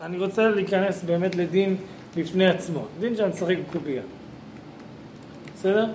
[0.00, 1.76] אני רוצה להיכנס באמת לדין
[2.16, 4.02] בפני עצמו, דין שאני משחק בקובייה.
[5.54, 5.86] בסדר?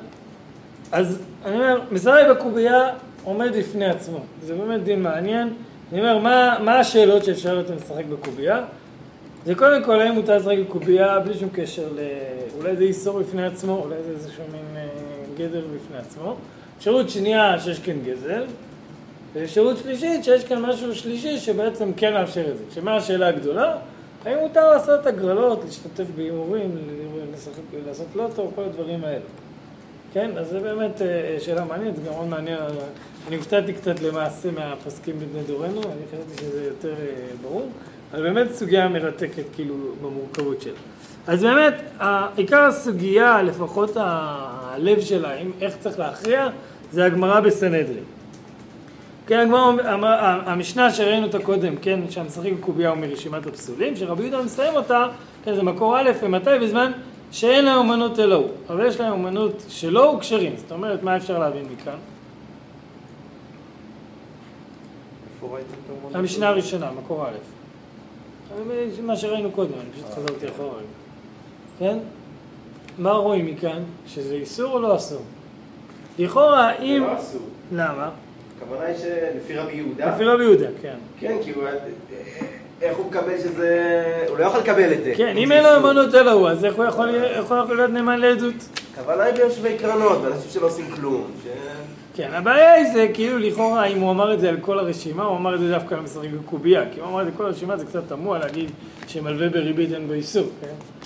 [0.92, 2.90] אז אני אומר, משחק בקובייה
[3.24, 5.54] עומד בפני עצמו, זה באמת דין מעניין.
[5.92, 8.64] אני אומר, מה, מה השאלות שאפשר יותר לשחק בקובייה?
[9.46, 12.00] זה קודם כל, האם מותר לשחק בקובייה בלי שום קשר ל...
[12.58, 14.88] אולי זה איסור בפני עצמו, אולי זה איזשהו מין אה,
[15.38, 16.36] גדר בפני עצמו.
[16.78, 18.44] אפשרות שנייה, שיש כאן גזל.
[19.34, 22.64] ואפשרות שלישית, שיש כאן משהו שלישי שבעצם כן מאפשר את זה.
[22.76, 23.76] שמה השאלה הגדולה?
[24.26, 26.78] האם מותר לעשות הגרלות, להשתתף בהימורים,
[27.88, 29.26] לעשות לוטו, כל הדברים האלה.
[30.14, 32.60] כן, אז זה באמת אה, שאלה מעניינת, זה גם מאוד מעניין.
[33.28, 37.06] אני הופתעתי קצת למעשה מהפוסקים בבני דורנו, אני חשבתי שזה יותר אה,
[37.42, 37.70] ברור,
[38.14, 40.74] אבל באמת סוגיה מרתקת כאילו במורכבות שלה.
[41.28, 41.74] אז באמת,
[42.36, 46.48] עיקר הסוגיה, לפחות הלב שלה, איך צריך להכריע,
[46.92, 48.04] זה הגמרא בסנהדרין.
[49.32, 54.76] כן, הגמרא, המשנה שראינו אותה קודם, כן, שהמשחק בקובייה הוא מרשימת הפסולים, שרבי יהודה מסיים
[54.76, 55.08] אותה,
[55.44, 56.50] כן, זה מקור א', ומתי?
[56.62, 56.92] בזמן
[57.32, 61.18] שאין להם אומנות אלא הוא, אבל יש להם אומנות שלא הוא כשרים, זאת אומרת, מה
[61.18, 61.98] אפשר להבין מכאן?
[66.14, 67.36] המשנה הראשונה, מקור א',
[69.02, 70.80] מה שראינו קודם, אני פשוט חזרתי אחורה.
[71.80, 71.98] כן?
[72.98, 73.84] מה רואים מכאן?
[74.08, 75.22] שזה איסור או לא אסור?
[76.20, 77.04] לכאורה, אם...
[77.04, 77.42] זה לא אסור.
[77.72, 78.10] למה?
[78.62, 80.16] הכוונה היא שלפי רבי יהודה...
[80.16, 80.96] לפי רבי יהודה, כן.
[81.20, 81.64] כן, כי הוא...
[82.82, 84.26] איך הוא מקבל שזה...
[84.30, 85.14] הוא לא יכול לקבל את זה.
[85.18, 88.54] כן, אם אין לו אמנות אלא הוא, אז איך הוא יכול להיות נאמן לעדות?
[88.94, 91.32] הכוונה היא ביושבי קרנות, באנשים שלא עושים כלום.
[92.16, 95.38] כן, הבעיה היא זה כאילו לכאורה אם הוא אמר את זה על כל הרשימה, הוא
[95.38, 97.86] אמר את זה דווקא על משחק בקובייה, כי הוא אמר את זה כל הרשימה זה
[97.86, 98.72] קצת תמוה להגיד
[99.08, 101.01] שמלווה בריבית אין בו איסור, כן?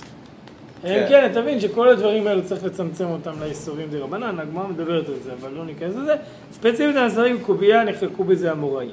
[0.82, 5.14] כן, כן, תבין שכל הדברים האלו צריך לצמצם אותם לאיסורים דה רבנן, הגמרא מדברת על
[5.24, 6.14] זה, אבל לא ניכנס לזה.
[6.52, 8.90] ספציפית משחק בקובייה נחלקו בזה המוראים.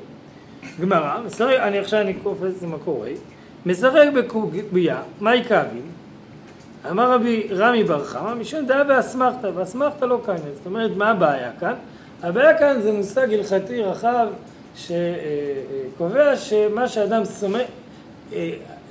[0.82, 3.10] גמרא, אני עכשיו אני קופץ מה קורה,
[3.66, 5.82] משחק בקובייה, מה יקבין?
[6.90, 11.52] אמר רבי רמי בר חמא, משום דעה באסמכתא, ואסמכתא לא כאן, זאת אומרת, מה הבעיה
[11.60, 11.74] כאן?
[12.24, 14.28] הבעיה כאן זה מושג הלכתי רחב
[14.76, 17.62] שקובע שמה שאדם סומך,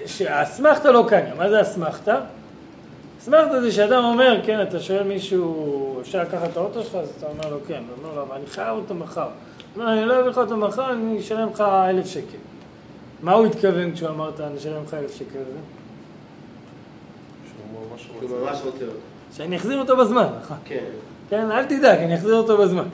[0.06, 2.20] שהאסמכתא לא כאן, מה זה אסמכתא?
[3.22, 6.94] אסמכתא זה שאדם אומר, כן, אתה שואל מישהו, אפשר לקחת את האוטו שלך?
[6.94, 9.22] אז אתה אומר לו, כן, הוא אומר לו, אבל אני חייב אותו מחר.
[9.22, 12.38] הוא אומר, אני לא אביא לך אותו מחר, אני אשלם לך אלף שקל.
[13.22, 15.38] מה הוא התכוון כשהוא אמר, אני אשלם לך אלף שקל?
[17.46, 17.80] שהוא
[18.42, 18.96] ממש רוצה אותו.
[19.36, 20.56] שאני אחזיר אותו בזמן, נכון.
[20.64, 20.84] כן.
[21.30, 22.84] כן, אל תדאג, אני אחזיר אותו בזמן.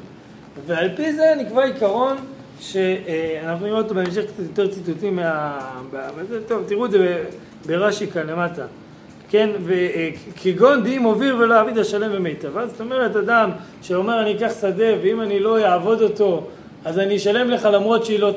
[0.66, 2.16] ועל פי זה נקבע עיקרון
[2.60, 5.58] שאנחנו נראה אותו בהמשך קצת יותר ציטוטים מה...
[6.48, 7.24] טוב, תראו את זה
[7.66, 8.64] ברש"י כאן למטה.
[9.30, 13.50] כן, וכגון דהים מוביל ולא אביד השלם ומיטבה, זאת אומרת אדם
[13.82, 16.46] שאומר אני אקח שדה ואם אני לא אעבוד אותו
[16.84, 18.32] אז אני אשלם לך למרות שהיא לא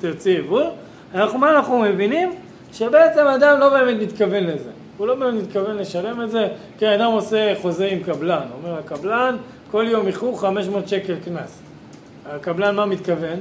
[0.00, 0.64] תרצה יבוא,
[1.14, 2.32] אנחנו, מה אנחנו מבינים?
[2.72, 7.12] שבעצם אדם לא באמת מתכוון לזה, הוא לא באמת מתכוון לשלם את זה, כן, אדם
[7.12, 9.36] עושה חוזה עם קבלן, אומר הקבלן
[9.70, 11.62] כל יום איחור 500 שקל קנס,
[12.30, 13.38] הקבלן מה מתכוון?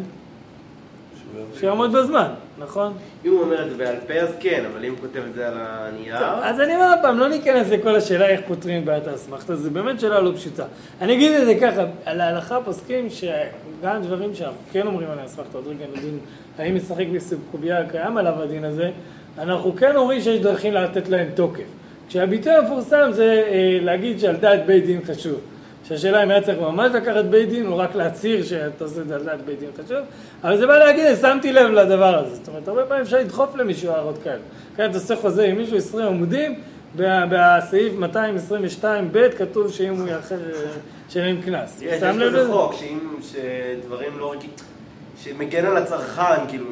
[1.60, 2.28] שיעמוד בזמן,
[2.60, 2.94] נכון?
[3.26, 5.48] אם הוא אומר את זה בעל פה אז כן, אבל אם הוא כותב את זה
[5.48, 6.18] על הנייר...
[6.18, 9.72] אז אני אומר עוד פעם, לא ניכנס לכל השאלה איך פותרים את בעיית האסמכתה, זו
[9.72, 10.64] באמת שאלה לא פשוטה.
[11.02, 15.58] אני אגיד את זה ככה, על ההלכה פוסקים שגם דברים שאנחנו כן אומרים על האסמכתה,
[15.58, 16.20] עוד רגע נדון
[16.58, 17.06] האם משחק
[17.50, 18.90] בקובייה קיים עליו הדין הזה,
[19.40, 21.64] אנחנו כן אומרים שיש דרכים לתת להם תוקף.
[22.08, 23.44] כשהביטוי המפורסם זה
[23.82, 25.40] להגיד שעל דעת בית דין חשוב.
[25.88, 29.16] שהשאלה אם היה צריך ממש לקחת בית דין או רק להצהיר שאתה עושה את זה
[29.16, 29.98] על דעת בית דין חשוב,
[30.44, 32.36] אבל זה בא להגיד, שמתי לב לדבר הזה.
[32.36, 34.40] זאת אומרת, הרבה פעמים אפשר לדחוף למישהו הערות כאלה.
[34.76, 36.60] כן, אתה עושה חוזה עם מישהו 20 עמודים,
[36.96, 40.36] בסעיף 222 ב' כתוב שאם הוא יאחר,
[41.10, 41.82] שאין קנס.
[41.82, 44.34] יש כזה חוק, שאם, שדברים לא.
[45.24, 46.66] שמגן על הצרכן, כאילו.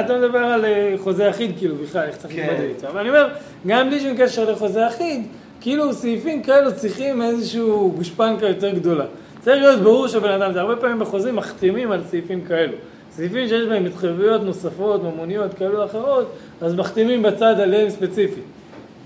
[0.00, 0.64] אתה מדבר על
[0.98, 2.88] חוזה אחיד, כאילו, בכלל, איך צריך להתמודד איתו.
[2.88, 3.28] אבל אני אומר,
[3.66, 5.26] גם בלי שום קשר לחוזה אחיד,
[5.60, 7.60] כאילו סעיפים כאלו צריכים איזושהי
[7.96, 9.04] גושפנקה יותר גדולה.
[9.40, 12.72] צריך להיות ברור שבן אדם, זה הרבה פעמים בחוזים מחתימים על סעיפים כאלו.
[13.12, 18.44] סעיפים שיש בהם התחייבויות נוספות, ממוניות כאלו או אחרות, אז מחתימים בצד עליהם ספציפית.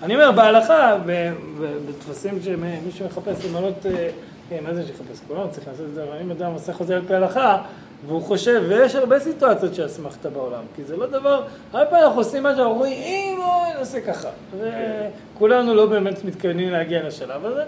[0.02, 0.96] אני אומר, בהלכה,
[1.88, 3.86] בטפסים שמישהו מחפש למנות,
[4.62, 5.20] מה זה שיחפש?
[5.28, 7.62] כולנו צריכים לעשות את זה, אבל אם אדם עושה חוזה על פי הלכה,
[8.06, 11.42] והוא חושב, ויש הרבה סיטואציות שאסמכתה בעולם, כי זה לא דבר,
[11.72, 14.28] הרבה פעמים אנחנו עושים משהו, אומרים, אם לא, נעשה ככה.
[14.58, 17.62] וכולנו לא באמת מתכוונים להגיע לשלב הזה,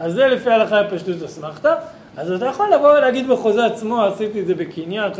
[0.00, 1.74] אז זה לפי ההלכה הפשטות אסמכתה.
[2.16, 5.12] אז אתה יכול לבוא ולהגיד בחוזה עצמו, עשיתי את זה בקניין,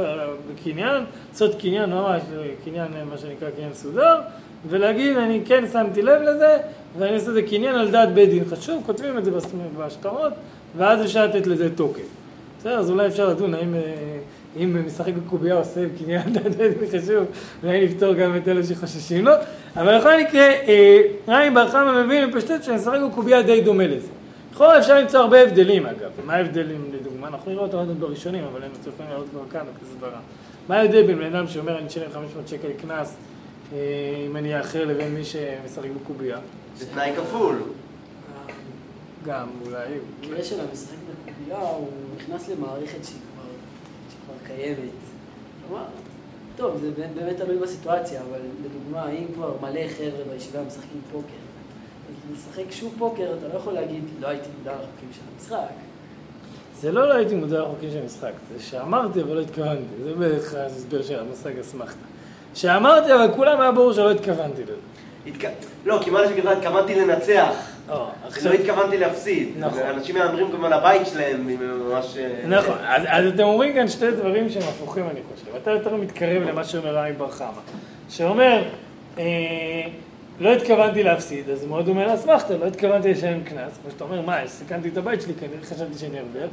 [0.55, 2.23] בקניין, לעשות קניין ממש,
[2.65, 4.21] קניין, מה שנקרא קניין סודר,
[4.69, 6.59] ולהגיד, אני כן שמתי לב לזה,
[6.99, 9.31] ואני עושה את זה קניין על דעת בית דין חשוב, כותבים את זה
[9.79, 10.33] בשטרות,
[10.77, 12.07] ואז אפשר לתת לזה תוקף.
[12.59, 13.81] בסדר, אז אולי אפשר לדון האם אה,
[14.57, 16.23] אם משחק בקובייה עושה קניין
[16.93, 17.25] חשוב,
[17.63, 19.33] אולי נפתור גם את אלה שחוששים לו,
[19.77, 24.09] אבל בכל מקרה, אה, רמי בר חמא מבין בפשטות שמשחק בקובייה די דומה לזה.
[24.53, 27.29] לכאורה אפשר למצוא הרבה הבדלים אגב, מה ההבדלים לדוגמה?
[27.29, 30.21] אנחנו נראה אותם עוד בראשונים, אבל הם צריכים לראות כבר כאן בכסברה.
[30.69, 33.17] מה ההבדל בין בן אדם שאומר אני אשלם 500 שקל קנס
[33.73, 33.79] אה,
[34.27, 36.39] אם אני אאחר לבין מי שמשחק בקובייה?
[36.77, 37.57] זה תנאי כפול.
[39.27, 39.89] גם אולי.
[40.21, 40.97] במקרה של המשחק
[41.27, 43.19] בקובייה הוא נכנס למערכת שהיא
[44.57, 44.77] קיימת.
[45.69, 45.85] כלומר,
[46.57, 51.43] טוב, זה באמת תלוי בסיטואציה, אבל לדוגמה, אם כבר מלא חבר'ה בישיבה משחקים פוקר,
[52.09, 55.75] אז לשחק שוב פוקר, אתה לא יכול להגיד, לא הייתי מודע לחוקים של המשחק.
[56.81, 60.55] זה לא לא הייתי מודע לחוקים של המשחק, זה שאמרתי אבל לא התכוונתי, זה בערך
[60.55, 62.05] ההסבר של המושג אסמכתה.
[62.55, 64.73] שאמרתי אבל כולם היה ברור שלא התכוונתי לזה.
[65.27, 65.45] התכ...
[65.85, 67.55] לא, כי מה שככה התכוונתי לנצח.
[67.93, 68.07] או,
[68.45, 69.49] לא התכוונתי להפסיד.
[69.59, 69.83] נכון.
[69.83, 72.17] אנשים מהמרים גם על הבית שלהם, ממש...
[72.49, 75.57] נכון, אז, אז אתם אומרים כאן שתי דברים שהם הפוכים אני חושב.
[75.63, 77.49] אתה יותר מתקרב למה שאומר רמי בר חמא.
[78.09, 78.63] שאומר,
[79.19, 79.25] אה,
[80.41, 83.79] לא התכוונתי להפסיד, אז מאוד דומה לאסמכתה, לא התכוונתי לשלם קנס.
[83.83, 86.49] כמו שאתה אומר, מה, סיכנתי את הבית שלי, כנראה חשבתי שאני ארבר.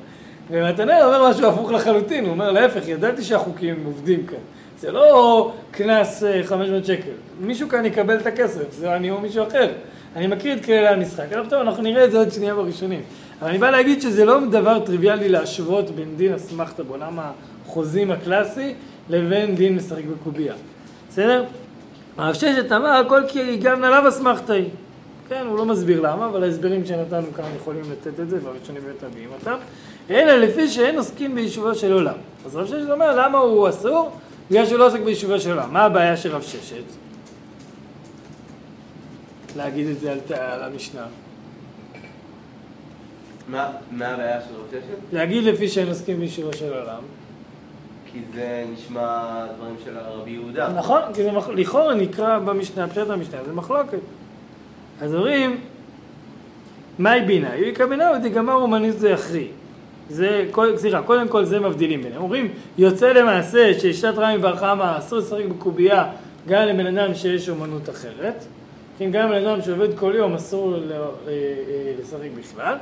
[0.52, 4.38] ומתנאל אומר משהו הפוך לחלוטין, הוא אומר להפך, ידעתי שהחוקים עובדים כאן.
[4.80, 7.12] זה לא קנס 500 אה, שקל.
[7.40, 9.72] מישהו כאן יקבל את הכסף, זה אני או מישהו אחר.
[10.16, 11.26] אני מכיר את כללי המשחק.
[11.50, 13.02] טוב, אנחנו נראה את זה עוד שנייה בראשונים.
[13.42, 18.74] אבל אני בא להגיד שזה לא דבר טריוויאלי להשוות בין דין אסמכתה בעולם החוזים הקלאסי
[19.10, 20.54] לבין דין משחק בקובייה.
[21.10, 21.44] בסדר?
[22.18, 24.70] הרב ששת אמר הכל כי גם עליו אסמכתה היא.
[25.30, 29.04] כן, הוא לא מסביר למה, אבל ההסברים שנתנו כאן יכולים לתת את זה, והראשונים באמת
[29.12, 29.56] מביאים אותם.
[30.10, 32.16] אלא לפי שאין עוסקים ביישובו של עולם.
[32.46, 34.12] אז רב ששת אומר, למה הוא אסור?
[34.52, 35.74] בגלל שהוא לא עוסק ביישובו של עולם.
[35.74, 36.84] מה הבעיה של רב ששת?
[39.56, 41.06] להגיד את זה על, על המשנה.
[43.50, 45.14] מה הבעיה של רב ששת?
[45.14, 47.02] להגיד לפי שאין עוסקים ביישובו של עולם.
[48.12, 50.74] כי זה נשמע דברים של הרבי יהודה.
[50.74, 51.50] נכון, כי זה מח...
[51.50, 54.00] לכאורה נקרא במשנה, פשט המשנה, זה מחלוקת.
[55.02, 55.60] אז אומרים,
[57.00, 57.56] מהי בינה?
[57.56, 59.48] יויקה בינה ודגמר אומנות זה יכריע.
[60.10, 62.22] זה, סליחה, קודם כל זה מבדילים ביניהם.
[62.22, 66.06] אומרים, יוצא למעשה שאשת רמי בר חמא אסור לשחק בקובייה
[66.48, 68.46] גם לבן אדם שיש אומנות אחרת.
[69.00, 71.04] כן, גם לבן אדם שעובד כל יום אסור אה, אה,
[72.02, 72.78] לשחק בכלל.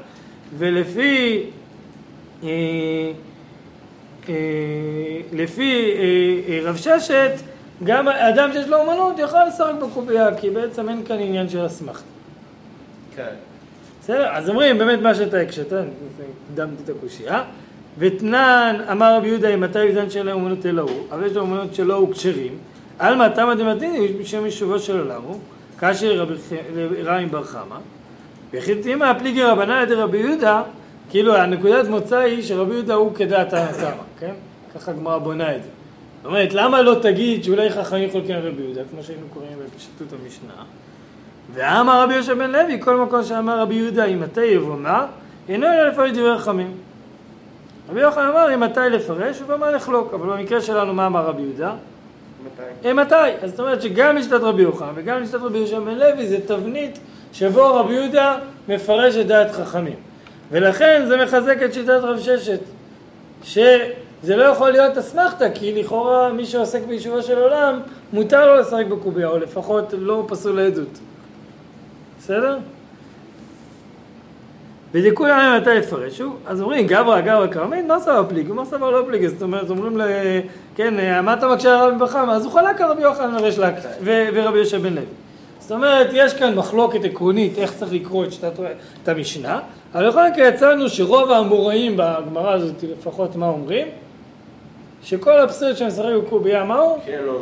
[0.57, 1.43] ולפי
[2.43, 2.49] אה,
[5.33, 5.93] לפי
[6.63, 7.31] רב ששת,
[7.83, 12.03] גם אדם שיש לו אומנות יכול לשחק בקובייה, כי בעצם אין כאן עניין של אסמכתה.
[13.15, 13.33] כן.
[14.01, 14.27] בסדר?
[14.31, 17.43] אז אומרים באמת מה שאתה הקשת, הקדמתי את הקושייה.
[17.97, 21.75] ותנן אמר רבי יהודה אם אתה יזן של האומנות אלא הוא, אבל יש לו אומנות
[21.75, 22.57] שלא הוא כשרים,
[22.99, 25.39] עלמא תמא דמתיני משום יישובו של עולם הוא,
[25.79, 26.25] כאשר
[27.05, 27.75] רמי בר חמא,
[28.83, 30.61] תימא פליגי רבנן על רבי יהודה,
[31.09, 34.33] כאילו הנקודת מוצא היא שרבי יהודה הוא כדעת תמא, כן?
[34.75, 35.69] ככה הגמרא בונה את זה.
[36.17, 40.07] זאת אומרת, למה לא תגיד שאולי חכמים חולקים על רבי יהודה, כמו שהיינו קוראים בפשטות
[40.21, 40.63] המשנה,
[41.53, 45.05] ואמר רבי יושב בן לוי, כל מקום שאמר רבי יהודה, אם מתי יבומר,
[45.49, 46.71] אינו אלא לפרש דברי חכמים.
[47.89, 50.13] רבי יוחנן אמר, אם מתי לפרש, ובמה לחלוק.
[50.13, 51.73] אבל במקרה שלנו, מה אמר רבי יהודה?
[52.81, 52.93] מתי?
[52.93, 53.15] מתי.
[53.41, 56.99] אז זאת אומרת שגם לשיטת רבי יוחנן וגם לשיטת רבי יושב בן לוי זה תבנית
[57.33, 59.95] שבו רבי יהודה מפרש את דעת חכמים.
[60.51, 62.59] ולכן זה מחזק את שיטת רב ששת,
[63.43, 67.79] שזה לא יכול להיות אסמכתה, כי לכאורה מי שעוסק ביישובו של עולם,
[68.13, 70.99] מותר לו לשחק בקובייה, או לפחות לא פסול לעדות.
[72.19, 72.57] בסדר?
[74.97, 78.51] ודכולי עליהם מתי יפרשו, אז אומרים גברא גברא כרמית, מה סבר פליג?
[78.51, 79.27] מה סבר לא פליג?
[79.27, 80.01] זאת אומרת, אומרים ל...
[80.75, 82.31] כן, מה אתה מקשה על רבי בחמא?
[82.31, 83.73] אז הוא חלק על רבי יוחנן וריש לק
[84.03, 85.05] ורבי יושב בן לוי.
[85.59, 88.53] זאת אומרת, יש כאן מחלוקת עקרונית איך צריך לקרוא את, שתת,
[89.03, 89.59] את המשנה,
[89.93, 93.87] אבל בכל מקרה יצאנו שרוב האמוראים בגמרא הזאת, לפחות מה אומרים?
[95.03, 96.97] שכל הפסול שמשחק בקובייה, מהו?
[97.05, 97.39] שאין לו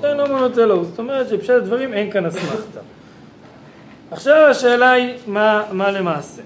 [0.00, 0.84] שאין לו מונות אלוהו.
[0.84, 2.80] זאת אומרת שבשל הדברים אין כאן אסמכתה.
[4.10, 6.42] עכשיו השאלה היא מה, מה למעשה.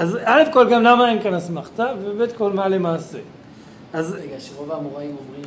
[0.00, 3.18] אז א' כל גם למה אין כאן אסמכתה, וב' כל מה למעשה.
[3.92, 4.12] אז...
[4.14, 5.44] רגע, שרוב האמוראים אומרים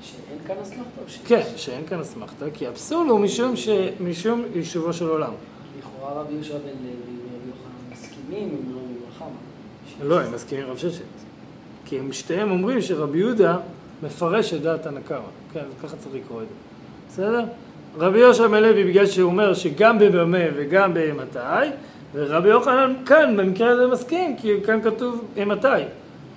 [0.00, 1.18] שאין כאן אסמכתה ש...
[1.26, 3.68] כן, שאין כאן אסמכתה, כי הפסול הוא משום, ש...
[4.00, 5.32] משום יישובו של עולם.
[5.78, 10.08] לכאורה רבי יהושע בן לוי ורבי יוחנן מסכימים עם רבי חמא.
[10.08, 11.02] לא, הם מסכימים עם רב ששת.
[11.84, 13.56] כי הם שתיהם אומרים שרבי יהודה
[14.02, 15.18] מפרש את דעת הנקמה.
[15.52, 16.54] כן, ככה צריך לקרוא את זה.
[17.08, 17.44] בסדר?
[17.98, 21.38] רבי יהושע בן לוי בגלל שהוא אומר שגם בבמה וגם באימתי,
[22.14, 25.68] ורבי יוחנן כאן במקרה הזה מסכים, כי כאן כתוב אימתי.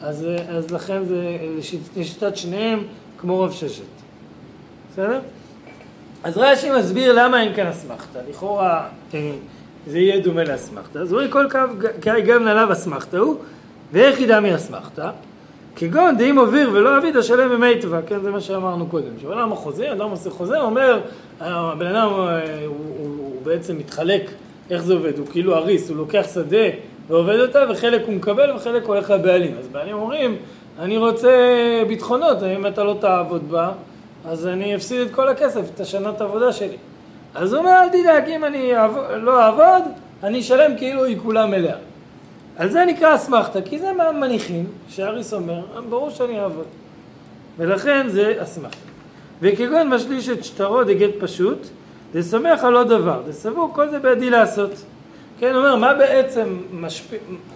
[0.02, 1.38] אז, אז לכן זה
[1.98, 2.84] לשיטת שניהם
[3.18, 3.84] כמו רב ששת.
[4.92, 5.20] בסדר?
[6.24, 8.20] אז רש"י מסביר למה אין כאן אסמכתה.
[8.30, 9.32] לכאורה אה,
[9.88, 11.00] זה יהיה דומה לאסמכתה.
[11.00, 11.46] אז רואים כל
[12.04, 13.36] קו גם עליו אסמכתה הוא,
[13.92, 15.12] ואיך ידע מי אסמכתה?
[15.76, 19.18] כגון דאם עביר ולא אביד השלם במיטבה, כן, זה מה שאמרנו קודם.
[19.18, 21.00] כשעולם החוזה, אדם עושה חוזה, אומר,
[21.40, 22.30] הבן אדם הוא, הוא,
[22.66, 24.32] הוא, הוא בעצם מתחלק,
[24.70, 25.18] איך זה עובד?
[25.18, 26.68] הוא כאילו אריס, הוא לוקח שדה
[27.08, 29.56] ועובד אותה, וחלק הוא מקבל וחלק הולך לבעלים.
[29.60, 30.36] אז בעלים אומרים,
[30.80, 31.32] אני רוצה
[31.88, 33.72] ביטחונות, אם אתה לא תעבוד בה,
[34.26, 36.78] אז אני אפסיד את כל הכסף, את השנת העבודה שלי.
[37.36, 38.72] אז הוא אומר, אל תדאג, אם אני
[39.16, 39.84] לא אעבוד,
[40.24, 41.76] אני אשלם כאילו היא כולה מלאה.
[42.58, 46.66] על זה נקרא אסמכתא, כי זה מה מניחים, שאריס אומר, ברור שאני אעבוד.
[47.58, 48.78] ולכן זה אסמכתא.
[49.42, 51.68] וכגון משליש את שטרו דגט פשוט,
[52.14, 54.72] דסומך על עוד דבר, דסבור כל זה בידי לעשות.
[55.40, 57.14] כן, אומר, מה בעצם משפ...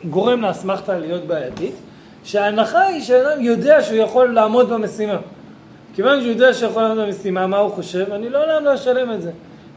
[0.09, 1.75] גורם לאסמכתא להיות בעייתית?
[2.23, 5.17] שההנחה היא שאדם יודע שהוא יכול לעמוד במשימה.
[5.95, 8.11] כיוון שהוא יודע שהוא יכול לעמוד במשימה, מה הוא חושב?
[8.11, 9.31] אני לא לעולם לא אשלם את זה.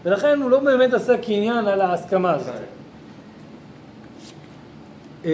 [0.04, 2.54] ולכן הוא לא באמת עשה קניין על ההסכמה הזאת.
[5.22, 5.30] זה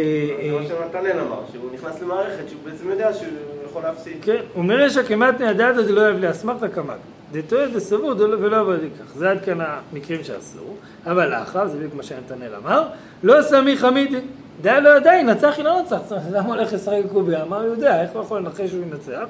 [0.53, 3.29] מה שנתנאל אמר, שהוא נכנס למערכת שהוא בעצם יודע שהוא
[3.71, 4.17] יכול להפסיד.
[4.23, 6.97] כן, הוא מרשע כמעט נהדרת דלא אוהב לאסמכתא קמאת.
[7.33, 9.15] דתועד וסבור ולא עבוד לכך.
[9.15, 10.77] זה עד כאן המקרים שאסור.
[11.07, 12.85] אבל לאחר, זה בדיוק מה שנתנאל אמר,
[13.23, 14.21] לא סמי חמידי.
[14.63, 15.99] די לא עדיין, נצח היא לא נצח.
[16.03, 17.45] זאת אומרת, למה הולך לשחק קוביה?
[17.45, 18.03] מה הוא יודע?
[18.03, 19.27] איך הוא יכול לנחש שהוא ינצח?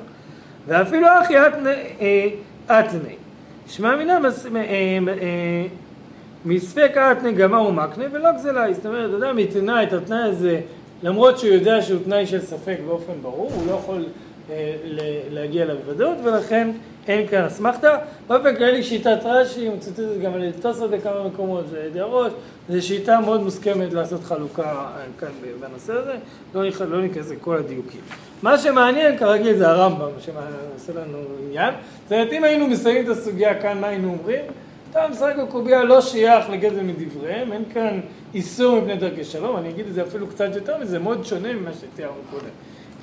[0.67, 1.35] ואפילו אחי
[2.67, 3.15] אתני.
[3.67, 4.19] שמע מינה
[6.45, 8.73] מספק אתני גמר ומקנה ולא גזלה.
[8.73, 10.61] זאת אומרת, אדם יתנה את התנאי הזה
[11.03, 14.05] למרות שהוא יודע שהוא תנאי של ספק באופן ברור, הוא לא יכול
[14.51, 14.75] אה,
[15.31, 16.71] להגיע לוודאות ולכן
[17.11, 17.97] אין כאן אסמכתא.
[18.29, 22.33] באופן כללי שיטת רש"י מצוטטת גם על ידי תוספות בכמה מקומות ועל ידי הראש,
[22.69, 25.29] זו שיטה מאוד מוסכמת לעשות חלוקה אה, כאן
[25.61, 26.13] בנושא הזה,
[26.55, 28.01] לא, לא ניכנס לכל הדיוקים.
[28.43, 31.75] מה שמעניין כרגיל זה הרמב"ם, שעושה לנו עניין.
[32.03, 34.45] זאת אומרת, אם היינו מסיימים את הסוגיה כאן, מה היינו אומרים?
[34.93, 38.01] טעם המשחק הקובייה לא שייך לגזל מדבריהם, אין כאן
[38.35, 41.71] איסור מפני דרכי שלום, אני אגיד את זה אפילו קצת יותר מזה, מאוד שונה ממה
[41.73, 42.51] שתיארנו קודם.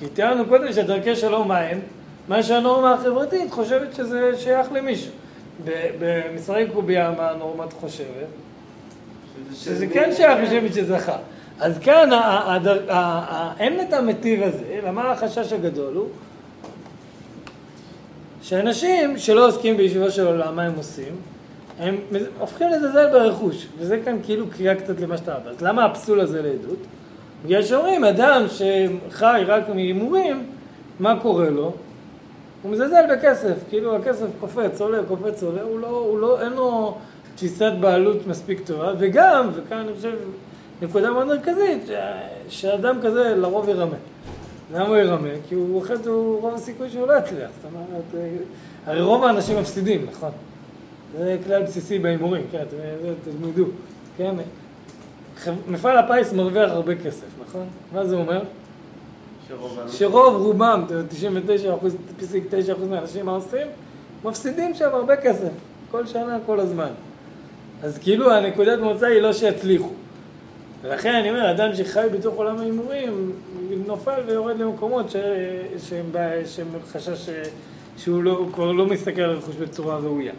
[0.00, 1.80] כי תיארנו קודם שדרכי שלום מה הם?
[2.28, 5.12] מה שהנורמה החברתית חושבת שזה שייך למישהו.
[5.98, 8.26] במשחק קובייה מה הנורמה חושבת?
[9.54, 11.16] שזה כן שייך לשם שזכה.
[11.60, 12.10] אז כאן
[13.58, 16.08] אין את המטיב הזה, אלא מה החשש הגדול הוא?
[18.42, 21.12] שאנשים שלא עוסקים בישיבה של עולם, מה הם עושים?
[21.78, 21.98] הם
[22.38, 25.62] הופכים לזלזל ברכוש, וזה כאן כאילו קריאה קצת למה שאתה אמרת.
[25.62, 26.78] למה הפסול הזה לעדות?
[27.44, 30.46] בגלל שאומרים, אדם שחי רק מהימורים,
[31.00, 31.72] מה קורה לו?
[32.62, 36.96] הוא מזלזל בכסף, כאילו הכסף קופץ, עולה, קופץ, עולה, הוא לא, הוא לא, אין לו
[37.34, 40.12] תפיסת בעלות מספיק טובה, וגם, וכאן אני חושב,
[40.82, 41.82] נקודה מאוד מרכזית,
[42.48, 43.96] שאדם כזה לרוב ירמה.
[44.74, 45.28] למה הוא ירמה?
[45.48, 48.34] כי הוא אוכל, הוא רוב הסיכוי שהוא לא יצליח, זאת אומרת,
[48.86, 50.30] הרי רוב האנשים מפסידים, נכון?
[51.18, 52.64] זה כלל בסיסי בהימורים, כן,
[53.24, 53.64] תלמדו,
[54.16, 54.34] כן?
[55.68, 57.66] מפעל הפיס מרוויח הרבה כסף, נכון?
[57.92, 58.42] מה זה אומר?
[59.92, 63.66] שרוב רובם, 99 אחוז, 99 אחוז מהאנשים, מה עושים?
[64.24, 65.48] מפסידים שם הרבה כסף,
[65.90, 66.90] כל שנה, כל הזמן.
[67.82, 69.90] אז כאילו הנקודת מוצא היא לא שיצליחו.
[70.82, 73.32] ולכן אני אומר, אדם שחי בתוך עולם ההימורים,
[73.86, 75.10] נופל ויורד למקומות
[76.46, 77.28] שהם חשש
[77.96, 80.32] שהוא לא, כבר לא מסתכל על רכוש בצורה ראויה.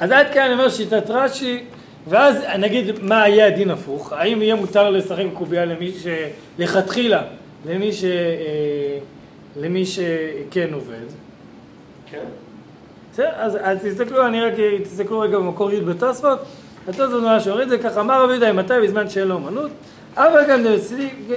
[0.00, 1.64] אז עד כאן אני אומר שיטת רש"י,
[2.08, 5.92] ואז נגיד מה יהיה הדין הפוך, האם יהיה מותר לשחק קובייה למי
[6.58, 7.22] שלכתחילה,
[7.66, 8.04] למי, ש...
[8.04, 8.98] אה,
[9.60, 11.06] למי שכן עובד?
[12.10, 12.24] כן.
[13.12, 16.38] בסדר, אז, אז תסתכלו, אני רק, תסתכלו רגע במקור י' בתוספות,
[16.88, 19.70] התוספות נורא שאומר את זה ככה, אמר רבי יהודה מתי בזמן שאין לו אמנות,
[20.16, 20.60] אבל גם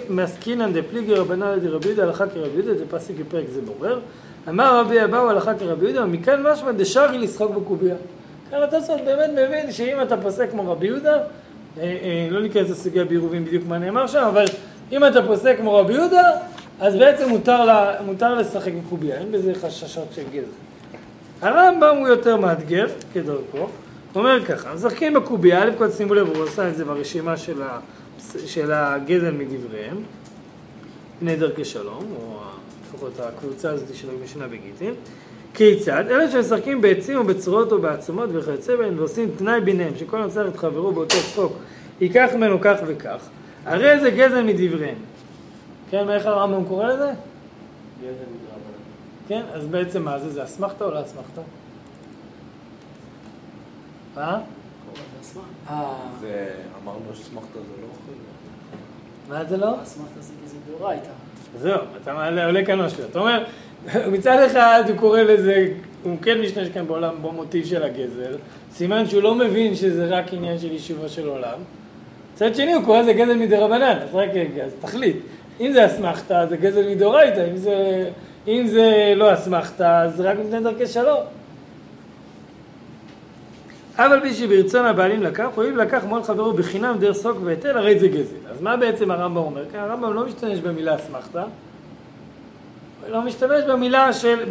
[0.09, 3.99] מעסקינן דפליגי רבנן דרבי יהודה הלכה כרבי יהודה, זה פסיק בפרק זה בורר,
[4.49, 7.95] אמר רבי אבאו הלכה כרבי יהודה, ומכאן משמע דשארי לשחוק בקובייה.
[8.49, 13.05] כאן התוספות באמת מבין שאם אתה פוסק כמו רבי יהודה, אה, אה, לא ניכנס לסוגיה
[13.05, 14.45] בעירובין בדיוק מה נאמר שם, אבל
[14.91, 16.31] אם אתה פוסק כמו רבי יהודה,
[16.79, 20.47] אז בעצם מותר, לה, מותר לשחק בקובייה, אין בזה חששות של גזע.
[21.41, 23.67] הרמב"ם הוא יותר מאתגר, כדרכו,
[24.15, 27.79] אומר ככה, משחקים בקובייה, א' כל שימו לב, הוא עשה את זה ברשימה של, ה,
[28.45, 29.97] של הגזל מדבריהם,
[31.21, 32.39] בני דרכי שלום, או
[32.83, 34.93] לפחות הקבוצה הזאת של המשנה בגיטין.
[35.53, 36.03] כיצד?
[36.09, 40.57] אלה שמשחקים בעצים או בצורות או בעצמות וכיוצא בהן ועושים תנאי ביניהם שכל נוצר את
[40.57, 41.53] חברו באותו צחוק
[42.01, 43.29] ייקח ממנו כך וכך
[43.65, 44.95] הרי זה גזל מדבריהם
[45.91, 47.11] כן, איך הרמב"ם קורא לזה?
[48.01, 48.79] גזל מדרבנן.
[49.27, 50.29] כן, אז בעצם מה זה?
[50.29, 51.41] זה אסמכתא או לא אסמכתא?
[54.17, 54.39] אה?
[56.21, 58.19] זה, אמרנו שאסמכתא זה לא אוכל.
[59.29, 59.83] מה זה לא?
[59.83, 61.09] אסמכתא זה גזל דאורייתא.
[61.57, 63.03] זהו, אתה עולה כאן משהו.
[63.11, 63.43] אתה אומר,
[64.13, 65.73] מצד אחד הוא קורא לזה,
[66.03, 68.35] הוא כן משתמש כאן בעולם במוטיב של הגזל,
[68.73, 71.59] סימן שהוא לא מבין שזה רק עניין של יישובו של עולם.
[72.41, 75.15] מצד שני הוא קורא לזה גזל מדי רבנן, אז רק רגע, אז תחליט.
[75.59, 78.09] אם זה אסמכתה, זה גזל מדאורייתא, אם זה,
[78.47, 81.19] אם זה לא אסמכתה, אז רק מפני דרכי שלום.
[83.95, 87.99] אף על פי שברצון הבעלים לקח, הואיל לקח מול חברו בחינם דרך סוק והיטל, הרי
[87.99, 88.35] זה גזל.
[88.51, 89.63] אז מה בעצם הרמב"ם אומר?
[89.71, 94.45] כי הרמב"ם לא משתמש במילה אסמכתה, הוא לא משתמש במילה של,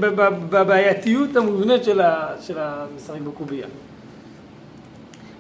[0.51, 3.67] בבעייתיות המובנית של, ה, של המשחק בקובייה.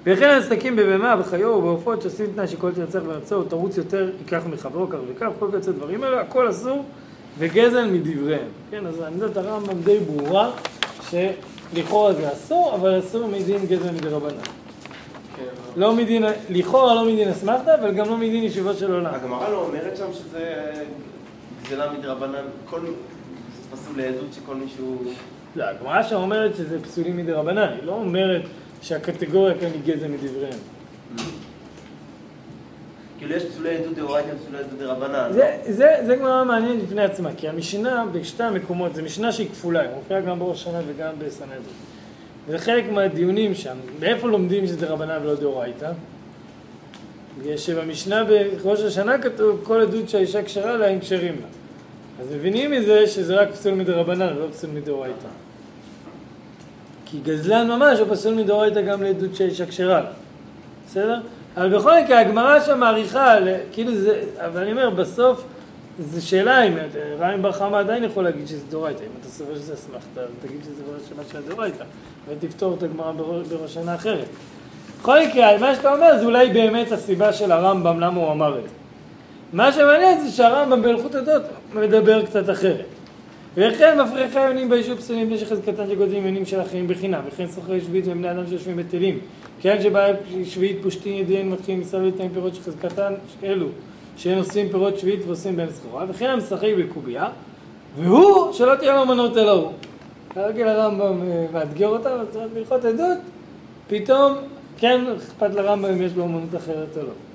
[0.04, 3.00] וכן הסדקים בבהמה, בחיו ובעופות שעושים תנאי שכל תרצח
[3.32, 6.84] או תרוץ יותר ייקח מחברו כך וכך, כל כיוצא דברים האלה, הכל אסור
[7.38, 8.48] וגזל מדבריהם.
[8.70, 10.50] כן, אז עמדת הרמב"ם די ברורה,
[11.10, 14.40] שלכאורה זה אסור, אבל אסור מדין גזל מדרבנן.
[15.36, 15.42] כן.
[15.76, 19.14] לא מדין, לכאורה לא מדין אסמכתא, אבל גם לא מדין ישיבות של עולם.
[19.14, 20.72] הגמרא לא אומרת שם שזה
[21.64, 22.80] גזלה מדרבנן, כל...
[23.72, 25.02] פסול לעדות שכל מישהו...
[25.56, 28.42] לא, הגמרא שם אומרת שזה פסולים מדרבנן, היא לא אומרת
[28.82, 30.58] שהקטגוריה כאן היא גזל מדבריהם.
[33.18, 35.32] כאילו יש פסולי עדות דאורייתא ופסולי עדות דרבנן.
[35.32, 39.80] זה, זה, זה גמרא מעניינת בפני עצמה, כי המשנה בשתי המקומות, זו משנה שהיא כפולה,
[39.80, 41.62] היא מופיעה גם בראש השנה וגם בסנהדרין.
[42.46, 45.92] וזה חלק מהדיונים שם, מאיפה לומדים שזה דרבנן ולא דאורייתא?
[47.38, 51.46] בגלל שבמשנה בראש השנה כתוב כל עדות שהאישה כשרה לה הם כשרים לה.
[52.20, 55.28] אז מבינים מזה שזה רק פסול מדרבנן ולא פסול מדאורייתא.
[57.10, 59.30] כי גזלן ממש הוא פסול מדאורייתא גם לעדות
[59.80, 60.00] לה.
[60.88, 61.20] בסדר?
[61.56, 63.34] אבל בכל מקרה הגמרא שם מעריכה,
[63.72, 65.44] כאילו זה, אבל אני אומר בסוף
[66.00, 66.72] זו שאלה אם
[67.20, 70.60] רמי בר חמא עדיין יכול להגיד שזה דאורייתא, אם אתה סובר שזה אסמכתא, אז תגיד
[70.64, 71.84] שזה בראש של הדאורייתא,
[72.28, 74.24] ותפתור את הגמרא בראש- שנה אחרת.
[75.00, 78.62] בכל מקרה, מה שאתה אומר זה אולי באמת הסיבה של הרמב"ם, למה הוא אמר את
[78.62, 78.68] זה.
[79.52, 81.42] מה שמעניין זה שהרמב"ם בהלכות עדות
[81.74, 82.84] מדבר קצת אחרת.
[83.58, 88.04] וכן מפריחי היונים ביישוב פסולים בני שחזקתן שגודלים יונים של החיים בחינם, וכן סוחרי שביעית
[88.06, 89.18] ובני אדם שיושבים בטלים.
[89.60, 93.66] כן שבעל שביעית פושטין ידיהם מתחילים מסביב לתנאים פירות שחזקתן אלו,
[94.16, 97.28] שהם עושים פירות שביעית ועושים בהם סחורה, וכן המשחק בקובייה,
[97.96, 99.72] והוא שלא תהיה לו מנות אלא הוא.
[100.34, 102.16] כרגיל הרמב"ם אה, מאתגר אותה,
[102.54, 103.18] בהלכות עדות,
[103.88, 104.34] פתאום
[104.78, 107.27] כן אכפת לרמב"ם אם יש לו אמנות אחרת או לא.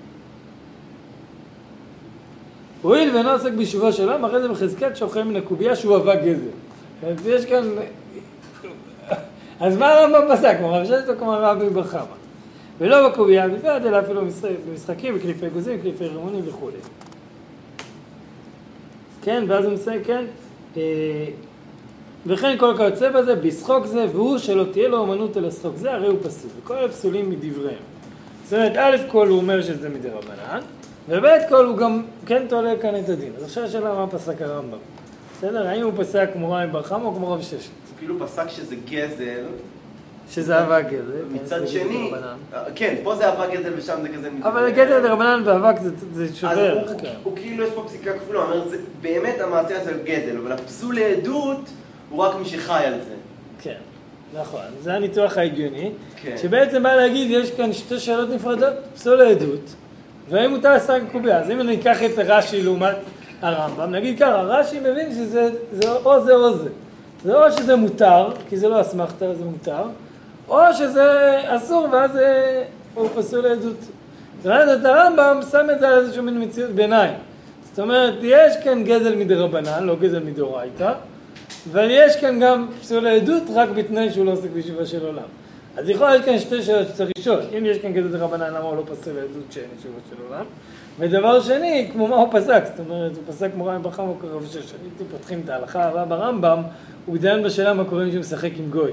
[2.83, 6.49] הואיל ואינו עוסק ביישובו של עולם, אחרי זה בחזקת שוכן מן הקובייה שהוא אבק גזל.
[7.07, 7.63] אז יש כאן...
[9.59, 10.57] אז מה הרמב"ם פסק?
[10.61, 12.01] רב ששת או כמו רבי בר חמא?
[12.79, 14.21] ולא בקובייה בלבד, אלא אפילו
[14.69, 16.77] במשחקים, בקליפי גוזים, בקליפי רימונים וכולי.
[19.21, 20.25] כן, ואז הוא מסיים, כן.
[20.77, 20.81] אה,
[22.25, 26.07] וכן כל כיוצא בזה, בשחוק זה, והוא שלא תהיה לו אמנות אלא שחוק זה, הרי
[26.07, 26.51] הוא פסול.
[26.59, 27.77] וכל אלה פסולים מדבריהם.
[28.43, 30.09] זאת אומרת, א' כל הוא אומר שזה מדי
[31.09, 33.31] רבנן, וב' כל הוא גם כן תולה כאן את הדין.
[33.37, 34.77] אז עכשיו השאלה מה פסק הרמב"ם.
[35.37, 35.67] בסדר?
[35.67, 37.53] האם הוא פסק כמו רבי בר חמא או כמו רב ששת?
[37.53, 37.59] הוא
[37.97, 39.43] כאילו פסק שזה גזל,
[40.31, 41.11] שזה אבק גזל.
[41.29, 42.35] כן, מצד זה שני, רבנן.
[42.53, 44.43] אה, כן, פה זה אבק גזל ושם זה גזל מדבריהם.
[44.57, 46.79] אבל גזל דרבנן ואבק זה- זה אז שובר.
[46.89, 47.13] הוא- כן.
[47.23, 50.95] הוא כאילו יש פה פסיקה כפולה, הוא אומר, זה באמת המעשה הזה גזל, אבל הפסול
[50.95, 51.59] לעדות
[52.09, 53.15] הוא רק מי שחי על זה.
[53.61, 53.75] כן,
[54.41, 54.61] נכון.
[54.81, 55.91] זה הניתוח ההגיוני.
[56.21, 56.35] כן.
[56.37, 59.73] שבעצם בא להגיד, יש כאן שתי שאלות נפרדות, פסול העדות,
[60.29, 61.39] והאם מותר לשחק קובייה.
[61.39, 62.95] אז אם אני אקח את רש"י לעומת
[63.41, 66.69] הרמב"ם, נגיד ככה, רש"י מבין שזה זה או זה או זה.
[67.23, 69.83] זה או שזה מותר, כי זה לא אסמכתא, זה מותר,
[70.47, 73.77] או שזה אסור ואז אה, הוא פסול לעדות.
[74.41, 77.13] ואז את הרמב"ם שם את זה על איזושהי מין מציאות ביניים.
[77.63, 80.93] זאת אומרת, יש כאן גזל מדרבנן, לא גזל מדאורייתא,
[81.71, 85.42] אבל יש כאן גם פסול העדות רק בתנאי שהוא לא עוסק בישיבה של עולם.
[85.77, 87.39] אז יכול להיות כאן שתי שאלות שצריך לשאול.
[87.57, 90.45] אם יש כאן גזל דרבנן, למה הוא לא פסול העדות שאין ישיבה של עולם?
[90.99, 94.55] ודבר שני, כמו מה הוא פסק, זאת אומרת, הוא פסק רבי ברחם או כרב שש.
[94.55, 96.61] הייתי פותחים את ההלכה הבאה ברמב"ם,
[97.05, 98.91] הוא דיין בשאלה מה קורה אם שהוא משחק עם גוי.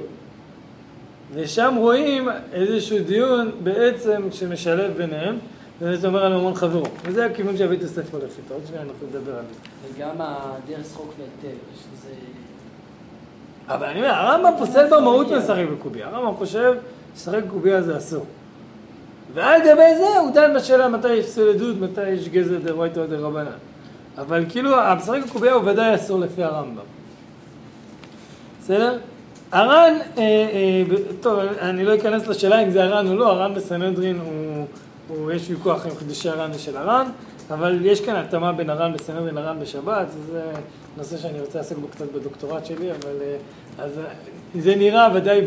[1.35, 5.39] ושם רואים איזשהו דיון בעצם שמשלב ביניהם,
[5.81, 6.87] וזה אומר על ממון חברו.
[7.05, 9.71] וזה הכיוון שהבית הספר הולך איתו, עוד שנייה אנחנו נדבר על זה.
[9.95, 12.11] וגם הדרך שחוק והיטל, שזה...
[13.71, 16.07] אבל אני אומר, הרמב"ם פוסל במהות משחק בקובייה.
[16.07, 16.75] הרמב"ם חושב
[17.17, 18.27] ששחק בקובייה זה אסור.
[19.35, 23.07] ועל גבי זה הוא דן בשאלה מתי יש פסול עדות, מתי יש גזל דאורייתא או
[23.07, 23.51] דרבנן.
[24.19, 26.83] אבל כאילו, המשחק בקובייה הוא ודאי אסור לפי הרמב"ם.
[28.61, 28.99] בסדר?
[29.53, 30.83] הר"ן, אה, אה,
[31.21, 34.67] טוב, אני לא אכנס לשאלה אם זה הר"ן או לא, הר"ן בסנהדרין הוא,
[35.09, 37.07] הוא, יש ויכוח עם חידושי הר"ן ושל הר"ן,
[37.51, 40.43] אבל יש כאן התאמה בין הר"ן בסנהדרין לר"ן בשבת, וזה
[41.01, 43.37] נושא שאני רוצה לעסוק בו קצת בדוקטורט שלי, אבל אה,
[43.85, 44.05] אז אה,
[44.61, 45.41] זה נראה ודאי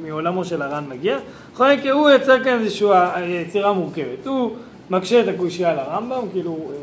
[0.00, 1.18] מעולמו של הר"ן מגיע.
[1.52, 4.26] בכל מקרה, הוא יצר כאן איזושהי אה, יצירה מורכבת.
[4.26, 4.50] הוא
[4.90, 6.76] מקשה את הקושייה לרמב"ם, כאילו, אה,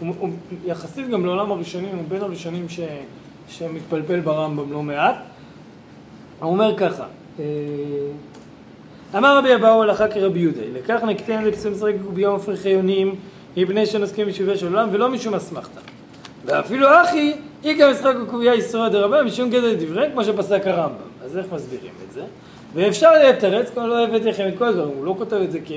[0.00, 0.30] הוא, הוא
[0.64, 2.80] יחסית גם לעולם הראשונים, הוא בין הראשונים ש,
[3.48, 5.16] שמתפלפל ברמב"ם לא מעט.
[6.40, 7.04] הוא אומר ככה,
[9.16, 13.14] אמר רבי אבאו הלכה כרבי יהודה, לכך נקטן לפסול משחק קובייה ומפריחי יונים,
[13.56, 15.95] מפני שנסכים בשיבה של עולם ולא משום אסמכתה.
[16.46, 17.32] ואפילו אחי,
[17.78, 21.24] גם משחק בקובייה איסורא דרבנן משום גדל דבריהם כמו שפסק הרמב"ם.
[21.24, 22.22] אז איך מסבירים את זה?
[22.74, 25.72] ואפשר לתרץ, כמו לא הבאתי לכם את כל הדברים, הוא לא כותב את זה כ...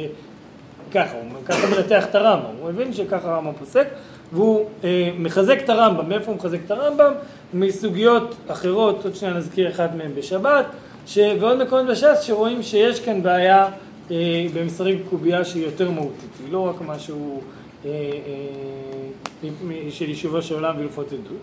[0.91, 3.87] ככה, הוא ככה מנתח את הרמב"ם, הוא מבין שככה הרמב"ם פוסק,
[4.33, 7.11] והוא אה, מחזק את הרמב"ם, מאיפה הוא מחזק את הרמב"ם?
[7.53, 10.65] מסוגיות אחרות, עוד שניה נזכיר אחד מהם בשבת,
[11.05, 11.19] ש...
[11.39, 13.67] ועוד מקומות בש"ס שרואים שיש כאן בעיה
[14.11, 17.41] אה, במסרים קובייה שהיא יותר מהותית, היא לא רק משהו
[19.89, 21.41] של יישובו של עולם והלכות עדות.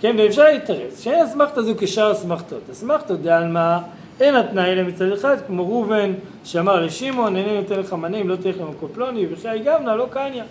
[0.00, 2.70] כן, ואפשר להתרץ, שאין אסמכתא זו כשאר אסמכתות.
[2.72, 3.78] אסמכתא דעלמא
[4.20, 6.12] אין התנאי אלא מצד אחד, כמו ראובן
[6.44, 10.44] שאמר לשמעון, אינני נותן לך מנה אם לא תלך למקום פלוני, וכי גמנה לא קניה.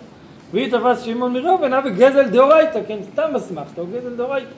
[0.52, 4.50] והיא תפס שמעון מראובן, אבי גזל דאורייתא, כן, סתם אסמכתא, או גזל דאורייתא.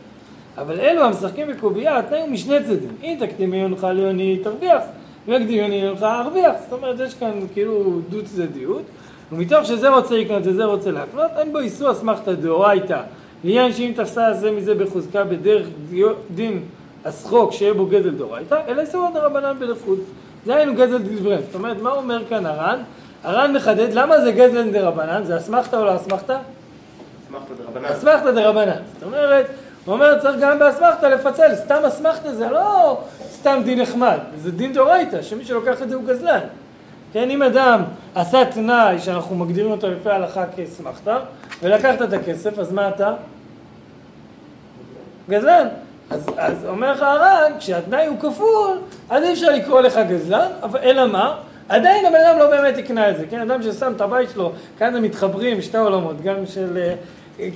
[0.58, 2.96] אבל אלו המשחקים בקובייה, התנאי הוא משני צדדים.
[3.02, 4.82] אם תקדים עיונך ליוני, תרוויח.
[5.28, 6.54] אם יקדים עיוני עיונך, ארוויח.
[6.64, 8.82] זאת אומרת, יש כאן כאילו דו צדדיות.
[9.32, 13.00] ומתוך שזה רוצה לקנות וזה רוצה להקנות, אין בו איסור אסמכתא דאורייתא.
[13.44, 15.66] לעניין שאם תפסה זה מזה בחוזקה בדרך
[16.34, 16.62] דין
[17.04, 19.98] השחוק שיהיה בו גזל דאורייתא, אלא איסור דרבנן בלכות.
[20.46, 21.42] זה היינו גזל דבריהם.
[21.46, 22.78] זאת אומרת, מה אומר כאן הר"ן?
[23.24, 26.38] הר"ן מחדד למה זה גזל דרבנן, זה אסמכתא או לא אסמכתא?
[27.84, 28.82] אסמכתא דרבנן.
[28.94, 29.46] זאת אומרת,
[29.84, 32.98] הוא אומר צריך גם באסמכתא לפצל, סתם אסמכתא זה לא
[33.32, 36.40] סתם דין נחמד, זה דין דאורייתא, שמי שלוקח את זה הוא גזלן.
[37.12, 37.82] כן, אם אדם
[38.14, 41.18] עשה תנאי שאנחנו מגדירים אותו לפי ההלכה כאסמכתא,
[41.62, 43.14] ולקחת את הכסף, אז מה אתה?
[45.28, 45.68] גזלן.
[46.10, 48.78] אז, אז אומר לך הר"ן, כשהתנאי הוא כפול,
[49.10, 51.36] אז אי אפשר לקרוא לך גזלן, אבל אלא מה?
[51.68, 53.40] עדיין הבן אדם לא באמת יקנה את זה, כן?
[53.40, 56.94] אדם ששם את הבית שלו, כאן הם מתחברים שתי עולמות, גם של, אה,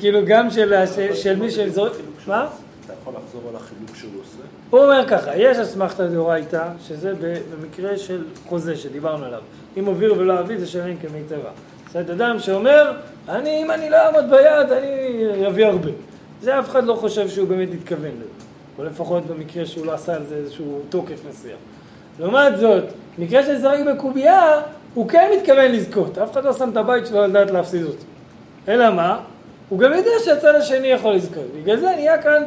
[0.00, 1.92] כאילו, גם של, של, של מי שזורק,
[2.26, 2.46] מה?
[2.84, 4.53] אתה יכול לחזור על החילוק שהוא עושה?
[4.74, 7.12] הוא אומר ככה, יש אסמכתא דאורייתא, שזה
[7.60, 9.40] במקרה של חוזה שדיברנו עליו.
[9.78, 11.50] אם עוביר ולא אביא זה שלם כמיטבה.
[11.86, 12.92] זאת אומרת, אדם שאומר,
[13.28, 15.90] אני, אם אני לא אעמוד ביד, אני אביא הרבה.
[16.42, 18.44] זה אף אחד לא חושב שהוא באמת התכוון לזה.
[18.78, 21.56] או לפחות במקרה שהוא לא עשה על זה איזשהו תוקף מסוים.
[22.18, 22.84] לעומת זאת,
[23.18, 24.60] מקרה של זרק בקובייה,
[24.94, 26.18] הוא כן מתכוון לזכות.
[26.18, 28.04] אף אחד לא שם את הבית שלו על דעת להפסיד אותו.
[28.68, 29.20] אלא מה?
[29.68, 31.46] הוא גם יודע שהצד השני יכול לזכות.
[31.62, 32.42] בגלל זה נהיה כאן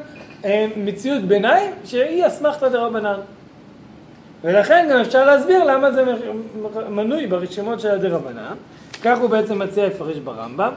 [0.78, 3.20] מציאות ביניים שהיא אסמכתא דרבנן.
[4.44, 6.04] ולכן גם אפשר להסביר למה זה
[6.90, 8.54] מנוי ברשימות של הדרבנן.
[9.04, 10.72] כך הוא בעצם מציע לפרש ברמב"ם.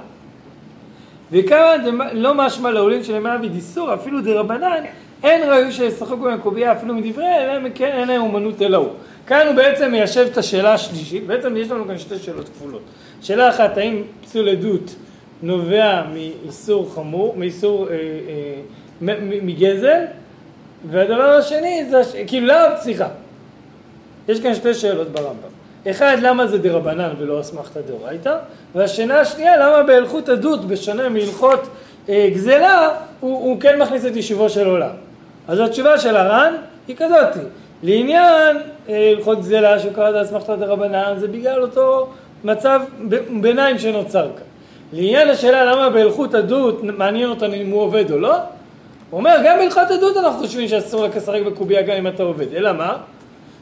[1.33, 4.85] וכמה זה לא משמע לעולים של ימי אביד איסור, אפילו דרבנן,
[5.23, 8.89] אין ראוי שישחקו במקובייה אפילו מדברי, אלא אם כן אין להם אומנות אלא הוא.
[9.27, 12.83] כאן הוא בעצם מיישב את השאלה השלישית, בעצם יש לנו כאן שתי שאלות כפולות.
[13.23, 14.95] שאלה אחת, האם פסול עדות
[15.43, 17.99] נובע מאיסור חמור, מאיסור, אה, אה,
[19.01, 20.05] מגזל?
[20.91, 23.09] והדבר השני זה, כאילו למה, סליחה,
[24.29, 25.51] יש כאן שתי שאלות ברמב"ם.
[25.91, 28.37] אחד, למה זה דרבנן ולא אסמכתא דאורייתא?
[28.75, 31.69] והשאלה השנייה, למה בהלכות עדות, בשונה מהלכות
[32.09, 32.89] אה, גזלה,
[33.21, 34.91] הוא, הוא כן מכניס את יישובו של עולם.
[35.49, 36.55] אז התשובה של הר"ן
[36.89, 37.45] היא כזאת,
[37.83, 38.57] לעניין
[38.89, 42.09] אה, הלכות אה, גזלה שהוא קרא את אסמכתא דרבנן, זה בגלל אותו
[42.45, 42.81] מצב
[43.41, 44.45] ביניים שנוצר כאן.
[44.93, 48.37] לעניין השאלה למה בהלכות עדות מעניין אותנו אם הוא עובד או לא,
[49.11, 52.55] הוא אומר גם בהלכות עדות אנחנו חושבים שאסור רק לשחק בקובייה גם אם אתה עובד,
[52.55, 52.97] אלא מה?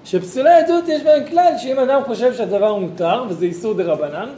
[0.04, 4.28] שפסולי עדות יש בהם כלל שאם אדם חושב שהדבר מותר וזה איסור דה רבנן,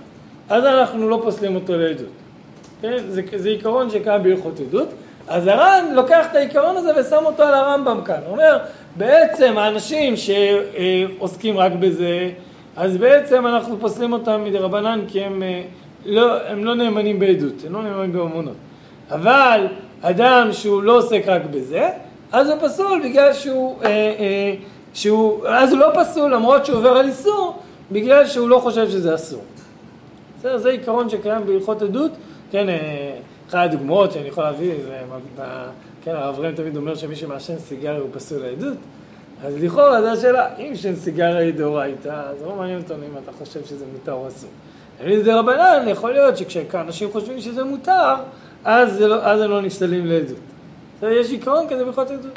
[0.48, 2.06] אז אנחנו לא פוסלים אותו לעדות.
[2.82, 2.96] כן?
[3.08, 4.88] זה, זה עיקרון שקיים בהלכות עדות.
[5.28, 8.18] אז הר"ן לוקח את העיקרון הזה ושם אותו על הרמב"ם כאן.
[8.26, 8.58] הוא אומר,
[8.96, 12.30] בעצם האנשים שעוסקים רק בזה,
[12.76, 15.62] אז בעצם אנחנו פוסלים אותם מדי רבנן כי הם אה,
[16.06, 18.56] לא, הם לא נאמנים בעדות, הם לא נאמנים באמונות.
[19.10, 19.66] אבל
[20.02, 21.88] אדם שהוא לא עוסק רק בזה,
[22.32, 23.76] אז הוא פסול בגלל שהוא...
[23.82, 24.54] אה, אה,
[24.94, 27.58] שהוא, אז הוא לא פסול למרות שהוא עובר על איסור,
[27.92, 29.42] בגלל שהוא לא חושב שזה אסור.
[30.38, 32.10] בסדר, זה עיקרון שקיים בהלכות עדות,
[32.50, 33.16] כן, אה,
[33.48, 35.42] אחת הדוגמאות שאני יכול להביא, זה,
[36.04, 38.76] כן, הרב ראם תמיד אומר שמי שמעשן סיגריה הוא פסול לעדות,
[39.44, 43.32] אז לכאורה זו השאלה, אם שן סיגריה היא דאורייתא, אז לא מעניין אותנו אם אתה
[43.32, 44.50] חושב שזה מותר או אסור.
[45.06, 48.14] אם זה רבנן, יכול להיות שכשאנשים חושבים שזה מותר,
[48.64, 50.38] אז, לא, אז הם לא נפסלים לעדות.
[51.02, 52.32] יש עיקרון כזה בהלכות עדות.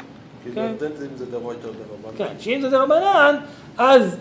[1.72, 2.18] דרבנן.
[2.18, 3.36] כן, שאם זה דרבנן,
[3.78, 4.16] אז,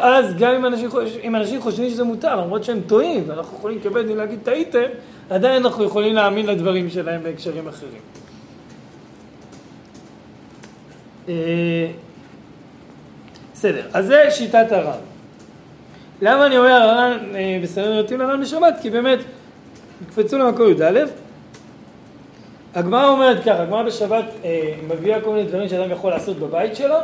[0.00, 0.90] אז גם אם אנשים,
[1.22, 4.86] אם אנשים חושבים שזה מותר, למרות שהם טועים, ואנחנו יכולים כבית דין להגיד טעיתם,
[5.30, 8.00] עדיין אנחנו יכולים להאמין לדברים שלהם בהקשרים אחרים.
[11.28, 11.90] אה,
[13.54, 14.98] בסדר, אז זה שיטת הר"ן.
[16.22, 18.74] למה אני אומר הר"ן אה, בסדר נותנים לר"ן בשבת?
[18.82, 19.18] כי באמת,
[20.08, 20.98] קפצו למקור י"א,
[22.74, 26.96] הגמרא אומרת ככה, הגמרא בשבת אה, מביאה כל מיני דברים שאדם יכול לעשות בבית שלו,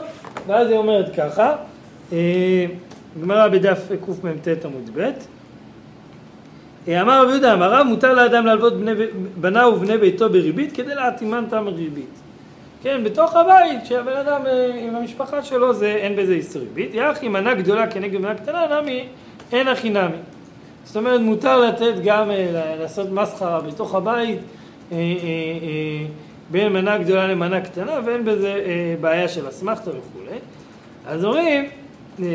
[0.46, 1.56] ואז היא אומרת ככה,
[2.12, 2.66] אה,
[3.22, 5.10] גמרא בדף קמ"ט עמוד ב',
[6.88, 8.92] אה, אמר רבי יהודה, אמר רב, מותר לאדם להלוות בני,
[9.40, 12.20] בניו ובני ביתו בריבית כדי להתאימן תם ריבית.
[12.82, 16.90] כן, בתוך הבית, כשהבן אדם אה, עם המשפחה שלו, זה, אין בזה איסור ריבית.
[16.94, 19.06] יח אם מנה גדולה כנגד מנה קטנה, נמי,
[19.52, 20.16] אין הכי נמי.
[20.84, 24.38] זאת אומרת, מותר לתת גם, אה, לעשות מסחרה בתוך הבית,
[26.50, 30.38] בין מנה גדולה למנה קטנה, ואין בזה אה, בעיה של אסמכתה וכולי.
[31.06, 31.64] אז אומרים,
[32.22, 32.26] אה,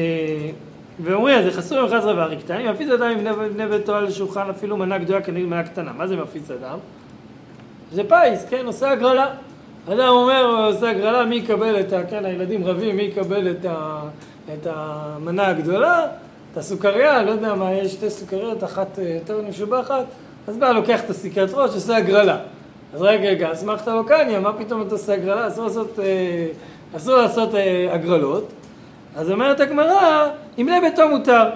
[1.03, 3.17] ואומרים, אז יחסו עם 11 וארי קטנים, מפיץ אדם עם
[3.53, 5.91] בני- ביתו על השולחן אפילו מנה גדולה כנגד מנה קטנה.
[5.97, 6.77] מה זה מפיץ אדם?
[7.91, 9.27] זה פיס, כן, עושה הגרלה.
[9.89, 12.03] אדם אומר, עושה הגרלה, מי יקבל את ה...
[12.09, 14.01] כן, הילדים רבים, מי יקבל את, ה,
[14.53, 16.05] את המנה הגדולה,
[16.51, 20.05] את הסוכריה, לא יודע מה, יש שתי סוכריות, אחת אה, יותר משובחת,
[20.47, 22.37] אז בא, לוקח את הסיכת ראש, עושה הגרלה.
[22.93, 25.47] אז רגע, רגע, אסמכת לו קניה, מה פתאום אתה עושה הגרלה?
[25.47, 26.47] אסור לעשות, אה,
[26.97, 28.47] אסור לעשות אה, הגרלות.
[29.15, 30.27] אז אומרת הגמרא,
[30.57, 31.49] אם בני ביתו מותר.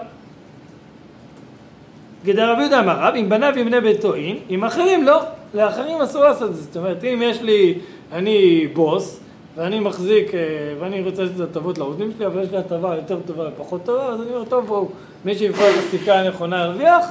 [2.26, 5.22] כדי רבי יהודה אמר רב, אם בניו עם בני ביתו אין, עם אחרים לא,
[5.54, 6.62] לאחרים אסור לעשות את זה.
[6.62, 7.80] זאת אומרת, אם יש לי,
[8.12, 9.20] אני בוס,
[9.56, 10.40] ואני מחזיק, אה,
[10.80, 14.22] ואני רוצה לתת הטבות לעובדים שלי, אבל יש לי הטבה יותר טובה ופחות טובה, אז
[14.22, 14.90] אני אומר, טוב, בואו,
[15.26, 17.06] מי שיבחר את הסיכה הנכונה ירוויח,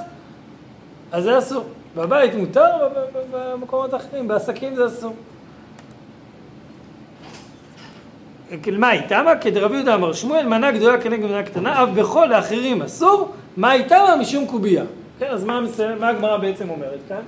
[1.14, 1.64] אז זה אסור.
[1.96, 2.88] בבית מותר,
[3.30, 5.14] במקומות אחרים, בעסקים זה אסור.
[8.72, 9.36] מה איתמה?
[9.36, 14.16] כדרבי יהודה אמר שמואל, מנה גדולה כנגד מנה קטנה, אף בכל האחרים אסור, מה איתמה
[14.20, 14.84] משום קובייה.
[15.18, 15.60] כן, אז מה,
[16.00, 17.22] מה הגמרא בעצם אומרת כאן?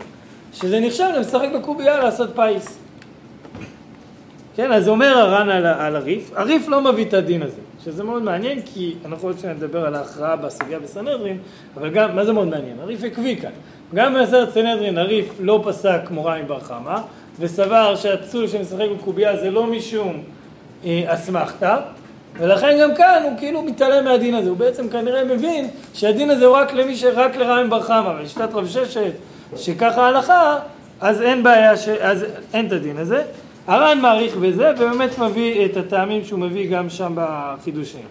[0.53, 2.79] שזה נחשב למשחק בקובייה לעשות פיס.
[4.57, 8.23] כן, אז אומר הר"ן על, על הריף, הריף לא מביא את הדין הזה, שזה מאוד
[8.23, 11.39] מעניין, כי אנחנו עוד שניה נדבר על ההכרעה בסוגיה בסנהדרין,
[11.77, 12.77] אבל גם, מה זה מאוד מעניין?
[12.81, 13.51] הריף עקבי כאן.
[13.95, 16.99] גם במסכת סנהדרין הריף לא פסק מוריים בר חמא,
[17.41, 20.23] וסבר שהפסול שמשחק בקובייה זה לא משום
[20.85, 21.79] אה, אסמכתה,
[22.39, 26.57] ולכן גם כאן הוא כאילו מתעלם מהדין הזה, הוא בעצם כנראה מבין שהדין הזה הוא
[26.57, 29.13] רק למי שרק לרעם בר חמא, ולשיטת רב ששת,
[29.57, 30.59] שככה ההלכה,
[31.01, 31.89] אז אין בעיה, ש...
[31.89, 33.23] אז אין את הדין הזה.
[33.67, 38.05] הר"ן מעריך בזה, ובאמת מביא את הטעמים שהוא מביא גם שם בחידושים.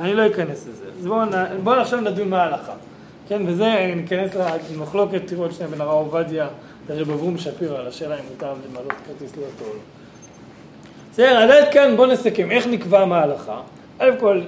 [0.00, 0.84] אני לא אכנס לזה.
[0.98, 1.26] אז בואו.
[1.62, 2.72] בוא עכשיו נדון מה ההלכה.
[3.28, 4.30] כן, וזה ניכנס
[4.74, 6.48] למחלוקת, תראו עוד שנייה בין הרב עובדיה
[6.88, 9.42] לרב אברום שפירא, על השאלה אם מותר למלות כרטיס לא.
[11.12, 13.60] בסדר, אז עד כאן בואו נסכם, איך נקבע מה ההלכה?
[13.98, 14.40] א' כל,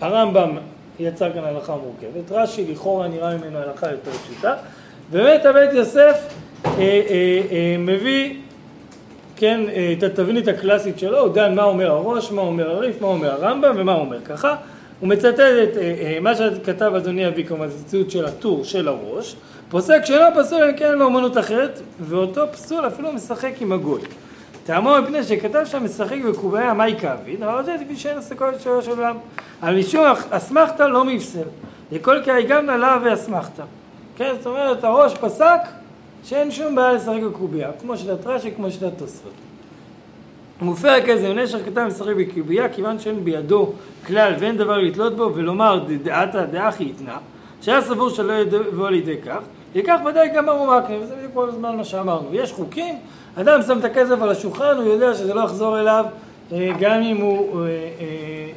[0.00, 0.56] הרמב"ם
[0.98, 4.54] יצר כאן הלכה מורכבת, רש"י לכאורה נראה ממנו הלכה יותר פשוטה,
[5.10, 8.36] באמת הבית יוסף אה, אה, אה, מביא,
[9.36, 13.06] כן, אה, את התבנית הקלאסית שלו, הוא דן מה אומר הראש, מה אומר הריף, מה
[13.06, 14.54] אומר הרמב"ם ומה אומר ככה,
[15.00, 18.88] הוא מצטט את אה, אה, מה שכתב אדוני אבי, כלומר זה ציטוט של הטור של
[18.88, 19.36] הראש,
[19.68, 24.00] פוסק שאינו פסול אם כן לאמנות אחרת, ואותו פסול אפילו משחק עם הגוי.
[24.66, 28.90] טעמו מפני שכתב שם משחק בקובעי המאי כאביד, אבל זה כפי שאין הסקות שלו של
[28.90, 29.16] עולם.
[29.62, 31.48] על משום אסמכתא לא מפסל.
[31.92, 33.62] לכל כי גם נלה ואסמכתא.
[34.16, 35.60] כן, זאת אומרת, הראש פסק
[36.28, 39.32] שאין שום בעיה לשחק בקובייה, כמו שיטת רש"י, כמו שיטת תוספות.
[40.60, 43.72] מופר כזה, נשר כתב משחק בקובייה, כיוון שאין בידו
[44.06, 47.16] כלל ואין דבר לתלות בו, ולומר דעתא דאחי יתנא,
[47.62, 49.38] שהיה סבור שלא יבוא לידי כך,
[49.74, 52.28] ייקח ודאי גם ארומקנה, וזה בדיוק כל הזמן מה שאמרנו.
[52.32, 52.94] יש חוקים,
[53.34, 56.04] אדם שם את הכסף על השולחן, הוא יודע שזה לא יחזור אליו,
[56.52, 58.52] אה, גם אם הוא, אה, אה,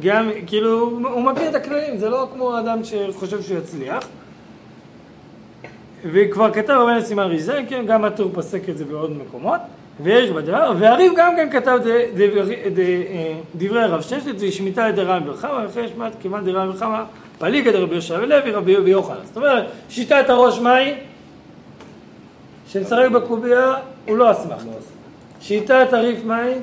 [0.00, 0.80] גם, כאילו,
[1.12, 4.08] הוא מכיר את הכללים, זה לא כמו אדם שחושב שהוא יצליח.
[6.04, 9.60] וכבר כתב רבן סימן ריזן, כן, גם הטור פסק את זה בעוד מקומות,
[10.00, 11.78] ויש בדבר, והריב גם כן כתב
[12.14, 17.04] דברי- אה, דברי רב ששת, ושמיטה את דרן ברחמה, וכן שמעת כמעט דרן ברחמה,
[17.38, 19.16] פליגא דרבי יהושע ולוי, רבי רבי יוחנן.
[19.24, 20.94] זאת אומרת, שיטת הראש מהי?
[22.68, 23.74] שמשחק בקובייה
[24.08, 24.64] הוא לא אסמכתה.
[25.40, 26.54] שיטת הריף מהי?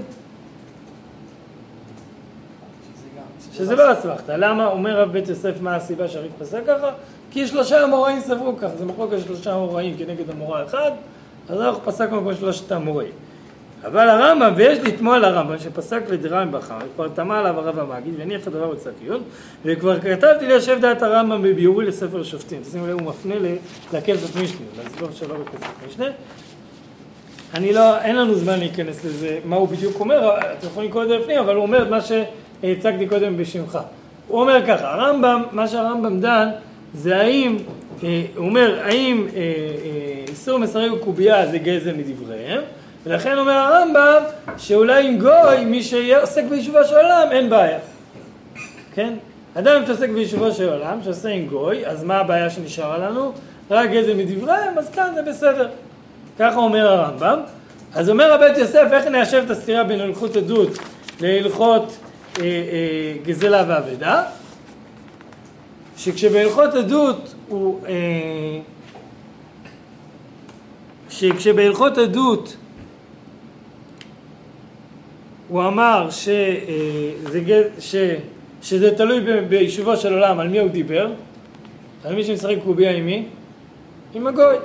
[3.53, 4.37] שזה לא אסמכתה.
[4.37, 6.89] למה אומר רב בית יוסף מה הסיבה שהריף פסק ככה?
[7.31, 10.91] כי שלושה אמוראים סברו ככה, זה מחלוקת של שלושה אמוראים כנגד אמורא אחד,
[11.49, 13.11] אז אנחנו פסקנו כמו שלושת האמוראים.
[13.85, 18.47] אבל הרמב"ם, ויש לתמוע על הרמב"ם שפסק לדירן בחר, כבר תמה עליו הרב המגיד והניח
[18.47, 19.21] הדבר בצד עיון,
[19.65, 22.61] וכבר כתבתי ליישב דעת הרמב"ם בביאורי לספר שופטים.
[22.61, 23.55] תשימו לב, הוא מפנה ל-
[23.93, 26.05] לכסף משנה, לסבור שלא בכסף משנה.
[27.53, 31.07] אני לא, אין לנו זמן להיכנס לזה, מה הוא בדיוק אומר, אתם יכולים לקרוא את
[31.07, 33.79] זה לפנים, אבל הוא אומר את מה שהצגתי קודם בשמך.
[34.27, 36.49] הוא אומר ככה, הרמב"ם, מה שהרמב"ם דן,
[36.93, 37.57] זה האם,
[38.03, 42.61] אה, הוא אומר, האם אה, אה, איסור מסרב בקובייה זה גזל מדבריהם,
[43.05, 44.23] ולכן אומר הרמב"ם,
[44.57, 47.79] שאולי עם גוי, מי שעוסק ביישובו של עולם, אין בעיה.
[48.93, 49.13] כן?
[49.55, 53.31] אדם שעוסק ביישובו של עולם, שעושה עם גוי, אז מה הבעיה שנשארה לנו?
[53.71, 55.69] רק גזל מדבריהם, אז כאן זה בסדר.
[56.39, 57.39] ככה אומר הרמב"ם.
[57.95, 60.69] אז אומר הבית יוסף, איך ניישב את הסתירה בין הלכות עדות
[61.21, 61.97] להלכות
[62.39, 64.23] אה, אה, גזלה ואבדה?
[65.99, 68.59] שכשבהלכות עדות הוא, אה,
[71.09, 72.55] שכשבהלכות עדות
[75.47, 77.95] הוא אמר שזה, גז- ש,
[78.61, 81.07] שזה תלוי ביישובו של עולם, על מי הוא דיבר?
[82.05, 83.25] על מי שמשחק קובייה עם מי?
[84.13, 84.55] עם הגוי.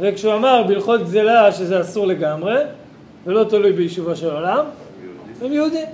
[0.00, 2.56] וכשהוא אמר בהלכות גזלה שזה אסור לגמרי,
[3.26, 4.64] ולא תלוי ביישובו של עולם,
[5.42, 5.86] הם יהודים.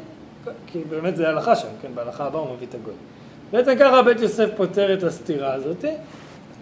[0.66, 2.94] כי באמת זה הלכה שם, כן, בהלכה הבאה הוא מביא את הגוי.
[3.52, 5.84] בעצם ככה בית יוסף פותר את הסתירה הזאת.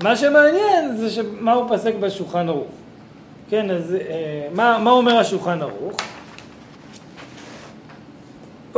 [0.03, 2.70] מה שמעניין זה שמה הוא פסק בשולחן ערוך.
[3.51, 5.96] כן, אז אה, מה, מה אומר השולחן ערוך?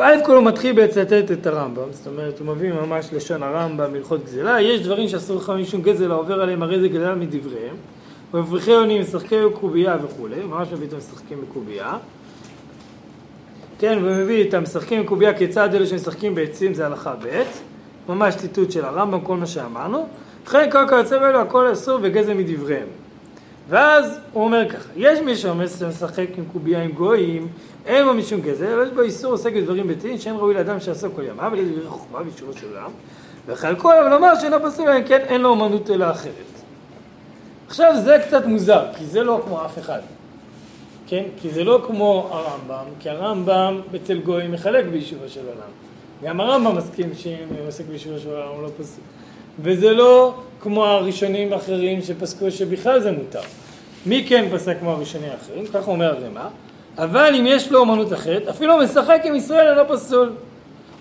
[0.03, 4.25] א' כל הוא מתחיל בלצטט את הרמב"ם, זאת אומרת הוא מביא ממש לשון הרמב"ם בהלכות
[4.25, 7.77] גזלה, יש דברים שאסור לך משום גזל העובר עליהם הרי זה גזלה מדבריהם,
[8.35, 11.97] ומבריחי עונים משחקי קובייה וכולי, ממש מביא את המשחקים בקובייה,
[13.79, 17.43] כן, ומביא את המשחקים בקובייה כיצד אלה שמשחקים בעצים זה הלכה ב',
[18.11, 20.07] ממש ציטוט של הרמב"ם, כל מה שאמרנו,
[20.47, 22.87] וכן כל כיוצא באלו הכל אסור וגזל מדבריהם.
[23.69, 27.49] ואז הוא אומר ככה, יש מי שאומר שמשחק עם קובייה עם גויים,
[27.87, 31.13] אין בו משום גזל, אבל יש בו איסור עוסק בדברים ביתיים שאין ראוי לאדם שיעסוק
[31.17, 32.91] כל ימיו, ולזה דברי חוכמה ואישורו של עולם,
[33.47, 36.33] וחלקו אבל לומר שאינו פסול, אם כן אין לו אומנות אלא אחרת.
[37.69, 40.01] עכשיו זה קצת מוזר, כי זה לא כמו אף אחד.
[41.07, 41.23] כן?
[41.41, 45.71] כי זה לא כמו הרמב"ם, כי הרמב"ם אצל גויים מחלק ביישובו של עולם.
[46.25, 49.05] גם הרמב"ם מסכים שאם עוסק של עולם הוא לא פסול.
[49.63, 53.41] וזה לא כמו הראשונים האחרים שפסקו שבכלל זה מותר.
[54.07, 55.67] מי כן פסק כמו הראשונים האחרים?
[55.67, 56.49] ככה אומר הרמ"א.
[56.99, 60.33] אבל אם יש לו אומנות אחרת, אפילו משחק עם ישראל אינו פסול.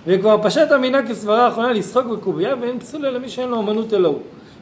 [0.08, 4.08] וכבר פשט המנהג כסברה האחרונה לשחוק בקובייה ואין פסול אלא מי שאין לו אומנות אלא
[4.08, 4.20] הוא.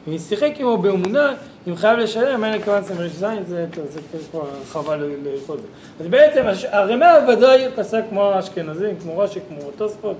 [0.08, 1.34] אם שיחק עמו באמונה,
[1.68, 3.66] אם חייב לשלם, אין לכוון סמריש זין, זה
[4.30, 5.66] כבר הרחבה לכל זה.
[6.00, 10.16] אז בעצם הרמ"א ודאי פסק כמו האשכנזים, כמו רש"י, כמו תוספות,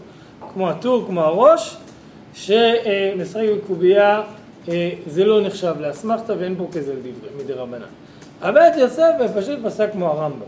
[0.58, 1.76] כמו הטור, כמו הראש,
[2.34, 4.22] שמשחק בקובייה
[4.68, 6.94] אה, זה לא נחשב לאסמכתא ואין פה כזה
[7.38, 7.86] מדי רבנן.
[8.42, 10.46] את יוסף פשוט פסק כמו הרמב"ם.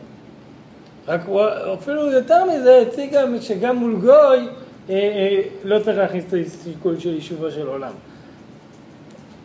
[1.08, 1.42] רק הוא
[1.74, 6.98] אפילו יותר מזה הציג גם שגם מול גוי אה, אה, לא צריך להכניס את השיקול
[6.98, 7.92] של יישובו של עולם.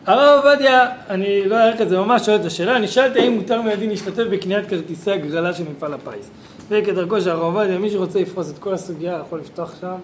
[0.06, 3.62] הרב עובדיה, אני לא אעריך את זה, ממש שואל את השאלה, אני שאלתי האם מותר
[3.62, 6.30] מידי להשתתף בקניית כרטיסי הגרלה של מפעל הפיס.
[6.70, 9.96] וכדרכו של הרב עובדיה, מי שרוצה לפרוס את כל הסוגיה יכול לפתוח שם,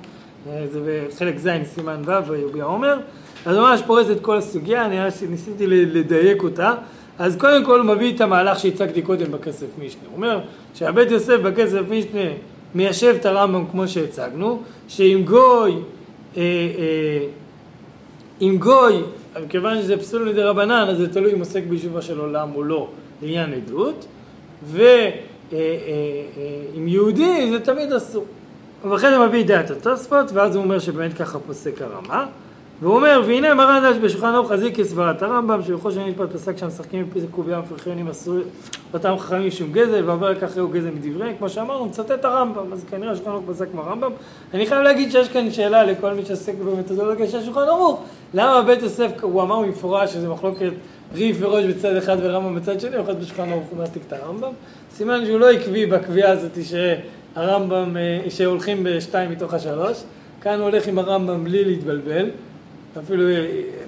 [0.45, 2.97] זה בחלק ז' סימן ו' ביובי העומר,
[3.45, 4.97] אז ממש פורס את כל הסוגיה, אני
[5.29, 6.73] ניסיתי לדייק אותה.
[7.19, 10.01] אז קודם כל הוא מביא את המהלך שהצגתי קודם בכסף משנה.
[10.05, 10.39] הוא אומר
[10.73, 12.29] שהבית יוסף בכסף משנה
[12.75, 15.81] מיישב את הרמב"ם כמו שהצגנו, שאם גוי, אה,
[16.37, 17.27] אה,
[18.41, 19.01] אם גוי,
[19.45, 22.87] מכיוון שזה פסול מדי רבנן, אז זה תלוי אם עוסק ביישובה של עולם או לא,
[23.21, 24.05] לעניין עדות,
[24.67, 25.57] ואם
[26.87, 28.25] יהודי זה תמיד אסור.
[28.89, 32.25] ואחרי זה מביא דעת התוספות, ואז הוא אומר שבאמת ככה פוסק הרמה.
[32.81, 37.03] והוא אומר, והנה מרן דש בשולחן ערוך חזיק כסברת הרמב"ם, שבכל שני משפט פסק שהמשחקים
[37.03, 38.35] מפי קובייה מפרחיונים אסור
[38.93, 43.11] אותם חכמים משום גזל, ועובר לכך ראו גזל מדבריהם, כמו שאמרנו, מצטט הרמב"ם, אז כנראה
[43.11, 44.11] השולחן ערוך פסק כמו הרמב"ם.
[44.53, 48.81] אני חייב להגיד שיש כאן שאלה לכל מי שעוסק במתודולוגיה של השולחן ערוך, למה בית
[48.81, 50.71] יוסף, הוא אמר במפורש שזה מחלוקת
[51.13, 54.51] ריף וראש בצד אחד ורמב"ם בצד שני, הוא אחד בשולחן ערוך הוא את הרמב"ם.
[54.91, 60.03] סימן שהוא לא עקבי בקביעה הזאת שהרמב"ם, אה, שהולכים בשתיים מתוך השלוש.
[60.41, 62.29] כאן הוא הולך עם הרמב"ם בלי להתבלבל.
[62.99, 63.23] אפילו,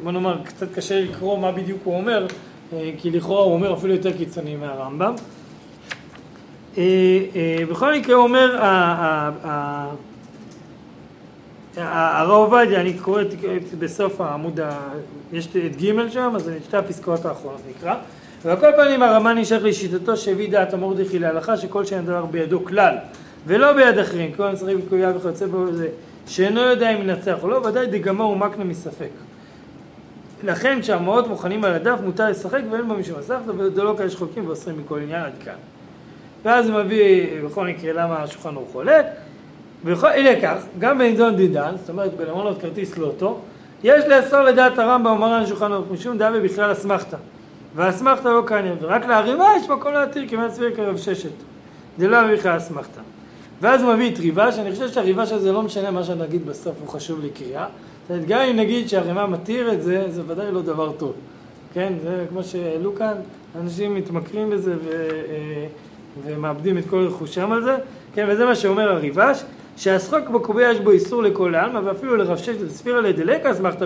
[0.03, 2.27] בוא נאמר, קצת קשה לקרוא מה בדיוק הוא אומר,
[2.73, 5.13] אה, כי לכאורה הוא אומר אפילו יותר קיצוני מהרמב"ם.
[6.77, 6.83] אה,
[7.35, 8.57] אה, בכל מקרה הוא אומר,
[11.77, 13.23] הרב עובדיה, אני קורא
[13.79, 14.59] בסוף העמוד,
[15.33, 17.95] יש את ג' שם, אז את שתי הפסקאות האחרונות נקרא.
[18.45, 22.95] ועל כל פנים הרמב"ן נמשך לשיטתו שהביא דעת המורדכי להלכה שכל שאין דבר בידו כלל
[23.47, 25.87] ולא ביד אחרים, כל המשחק בקויה וכיוצא בו זה
[26.27, 29.09] שאינו יודע אם ינצח או לא, ודאי דגמו ומקנה מספק.
[30.43, 34.79] לכן כשהמעות מוכנים על הדף מותר לשחק ואין בו משום הסחתא ולא כאלה שחולקים ואוסרים
[34.79, 35.53] מכל עניין עד כאן.
[36.45, 39.05] ואז הוא מביא בכל מקרה למה השולחן ערוך חולק.
[40.03, 43.39] אלה כך, גם בנידון דידן, זאת אומרת בלמונות כרטיס לוטו,
[43.83, 47.17] יש לאסור לדעת הרמב"ם מרן שולחן ערוך משום דעה ובכלל אסמכתא.
[47.75, 51.29] והאסמכתא לא קניין, ורק להרימה יש מקום להתיר כמעט סביר כרב ששת.
[51.97, 53.01] זה לא בכלל אסמכתא.
[53.63, 56.87] ואז הוא מביא את ריבש, אני חושב שהריבש הזה לא משנה מה שנגיד בסוף, הוא
[56.87, 57.65] חשוב לקריאה.
[58.01, 61.13] זאת אומרת, גם אם נגיד שהרימה מתיר את זה, זה ודאי לא דבר טוב.
[61.73, 63.13] כן, זה כמו שהעלו כאן,
[63.61, 65.67] אנשים מתמכרים בזה ו, אה,
[66.25, 67.77] ומאבדים את כל רכושם על זה.
[68.13, 69.43] כן, וזה מה שאומר הריבש,
[69.77, 73.85] שהשחוק בקובייה יש בו איסור לכל העלמא, ואפילו לרב ששת ספירא לדלקה אסמכתא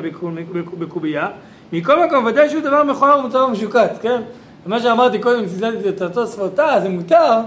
[0.80, 1.28] בקובייה.
[1.74, 4.22] מכל מקום, ודאי שהוא דבר מכוער ומותר ומשוקץ, כן?
[4.66, 7.42] ומה שאמרתי קודם, ציטטתי את התוספות, אה, זה מותר.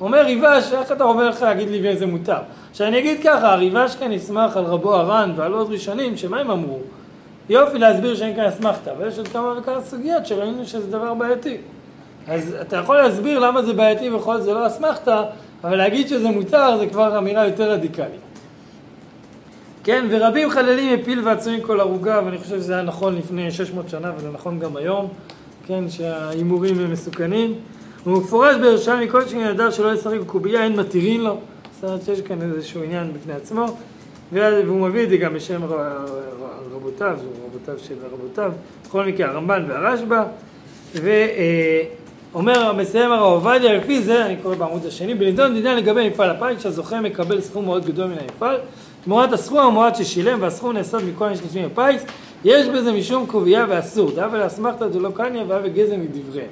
[0.00, 2.38] אומר ריבש, איך אתה אומר לך להגיד לי וזה מותר?
[2.70, 6.50] עכשיו אני אגיד ככה, הריבש כאן ישמח על רבו הר"ן ועל עוד ראשונים, שמה הם
[6.50, 6.78] אמרו?
[7.48, 11.56] יופי להסביר שאין כאן אסמכתא, אבל יש עוד כמה וכמה סוגיות שראינו שזה דבר בעייתי.
[12.28, 15.22] אז אתה יכול להסביר למה זה בעייתי וכל זה לא אסמכתה,
[15.64, 18.20] אבל להגיד שזה מותר זה כבר אמירה יותר רדיקלית.
[19.84, 24.12] כן, ורבים חללים הפיל ועצורים כל ערוגה, ואני חושב שזה היה נכון לפני 600 שנה
[24.16, 25.08] וזה נכון גם היום,
[25.66, 27.54] כן, שההימורים הם מסוכנים.
[28.04, 31.36] הוא מפורש בירושלמי כל שכן ידע שלא ישחק בקובייה, אין מתירים לו.
[31.74, 33.66] זאת אומרת שיש כאן איזשהו עניין בפני עצמו,
[34.32, 35.60] והוא מביא את זה גם בשם
[36.74, 38.52] רבותיו, רבותיו של רבותיו,
[38.84, 40.22] בכל מקרה הרמב"ן והרשב"א,
[40.94, 46.62] ואומר, מסיים הרב עובדיה, לפי זה, אני קורא בעמוד השני, בנידון דידן לגבי מפעל הפיס,
[46.62, 48.56] שהזוכה מקבל סכום מאוד גדול מן המפעל,
[49.04, 52.04] תמורת הסכום המועט ששילם והסכום נאסף מכל המשתתפים בפיס,
[52.44, 56.48] יש בזה משום קובייה ואסור, דאבה לאסמכתא דלא קניא ואבה גזם מדבריהם.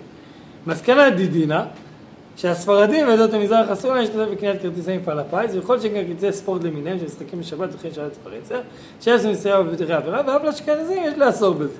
[0.66, 1.64] מסקנה דידינה,
[2.36, 6.98] שהספרדים ועדות המזרח אסור להם להשתתף בקניית כרטיסי מפעל הפיס, וכל שכן כרטיסי ספורט למיניהם
[6.98, 8.60] שמשחקים בשבת וכן שבת פרצה,
[9.00, 11.78] שעשו מסיעה בבטרי עבירה, ואף לאשכנזים יש לאסור בזה.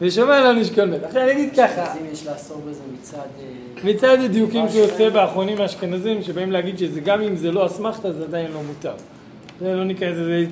[0.00, 1.02] ושומע לנו נשקול מת.
[1.04, 3.18] עכשיו אני אגיד ככה, יש לאסור בזה מצד...
[3.18, 3.44] אה,
[3.84, 8.24] מצד הדיוקים שהוא עושה באחרונים האשכנזים, שבאים להגיד שזה גם אם זה לא אסמכתה, זה
[8.24, 8.94] עדיין לא מותר.
[9.60, 10.44] זה לא נקרא לזה,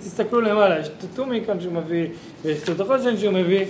[0.00, 2.06] תסתכלו למעלה, יש את הטומי כאן שהוא מביא,
[2.42, 3.64] ויש את החושן שהוא מביא.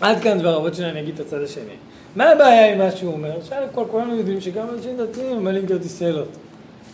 [0.00, 1.91] עד כאן דבריו, עוד שניה אני אגיד את הצד השני.
[2.16, 3.42] מה הבעיה עם מה שהוא אומר?
[3.48, 6.38] שא' כל כולנו יודעים שגם אנשים דתיים ממלאים כרטיסי לוטו.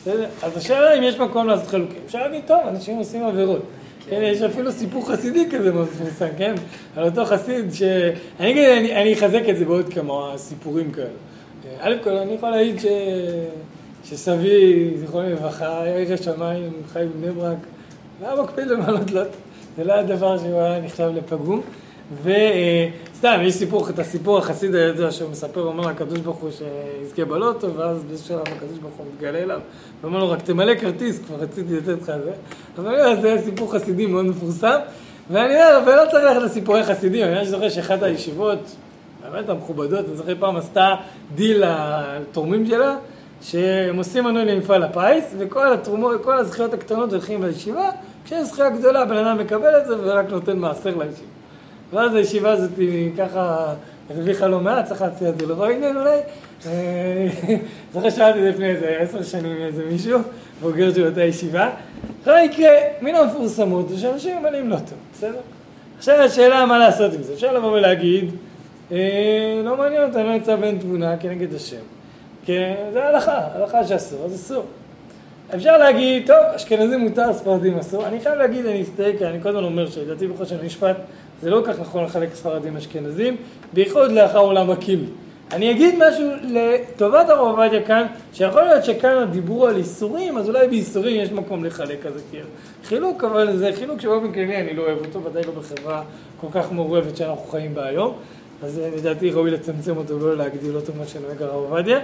[0.01, 0.27] בסדר?
[0.43, 1.99] אז השאלה אם יש מקום לעשות חלוקים.
[2.07, 3.63] אפשר להגיד, טוב, אנשים עושים עבירות.
[4.11, 6.55] כן, יש אפילו סיפור חסידי כזה מאוד מפורסם, כן?
[6.97, 7.83] על אותו חסיד ש...
[8.41, 11.07] אני אגיד, אני אני אחזק את זה בעוד כמה סיפורים כאלה.
[11.81, 12.87] א' כל, אני יכול להעיד ש...
[14.05, 17.57] שסבי, זיכרונו לברכה, היה ירא שמיים, חי בבני ברק,
[18.21, 19.31] והיה מקפיד למעלות לוטו.
[19.77, 21.61] זה לא היה דבר שהוא היה נחשב לפגום.
[23.19, 27.75] וסתם, יש סיפור, את הסיפור החסיד הידוע שהוא מספר, אומר לקדוש ברוך הוא שיזכה בלוטו,
[27.75, 29.61] ואז באיזשהו שלב הקדוש ברוך הוא מתגלה אליו,
[30.03, 32.33] ואומר לו, רק תמלא כרטיס, כבר רציתי לתת לך זה.
[32.79, 34.79] אבל לא, זה היה סיפור חסידי מאוד מפורסם,
[35.31, 38.77] ואני אומר, ולא צריך ללכת לסיפורי חסידים, אני זוכר שאחת הישיבות,
[39.23, 40.95] באמת המכובדות, אני זוכר פעם עשתה
[41.35, 42.97] דיל לתורמים שלה,
[43.43, 47.91] שהם עושים מנוי למפעל הפיס, וכל התרומות, כל הזכיות הקטנות הולכים לישיבה,
[48.25, 51.38] כשיש זכייה גדולה, הבן אדם מקבל את זה ורק נותן מעשר לישיבה.
[51.93, 53.75] ואז הישיבה הזאת היא ככה
[54.11, 56.19] הרוויחה לא מעט, צריך להציע את זה לרוינן אולי.
[56.67, 57.29] אה,
[57.93, 60.21] זוכר שאלתי לפני איזה עשר שנים מאיזה מישהו,
[60.61, 61.71] בוגר של אותה ישיבה.
[62.23, 62.71] בכל מקרה,
[63.03, 65.41] מן המפורסמות זה שאנשים ממלאים לוטו, בסדר?
[65.99, 67.35] עכשיו השאלה מה לעשות עם זה.
[67.35, 68.31] אפשר לבוא ולהגיד,
[68.93, 71.77] אה, לא מעניין אני לא נמצא בין תבונה כנגד השם.
[72.45, 74.65] כן, זה הלכה, הלכה שאסור, אז אסור.
[75.55, 78.07] אפשר להגיד, טוב, אשכנזים מותר, ספרדים אסור.
[78.07, 80.97] אני חייב להגיד, אני אסתייג, כי אני קודם אומר שלדעתי בכל של המשפט
[81.43, 83.37] זה לא כל כך נכון לחלק ספרדים אשכנזים,
[83.73, 85.07] בייחוד לאחר עולם הקימי.
[85.53, 90.69] אני אגיד משהו לטובת הרב עובדיה כאן, שיכול להיות שכאן הדיבור על איסורים, אז אולי
[90.69, 92.47] באיסורים יש מקום לחלק כזה כאילו.
[92.85, 96.03] חילוק, אבל זה חילוק שבאופן כללי אני לא אוהב אותו, ודאי לא בחברה
[96.41, 98.15] כל כך מעורבת שאנחנו חיים בה היום.
[98.63, 101.99] אז אה, לדעתי ראוי לצמצם אותו ולא להגדיל אותו כמו שנוהג הרב עובדיה.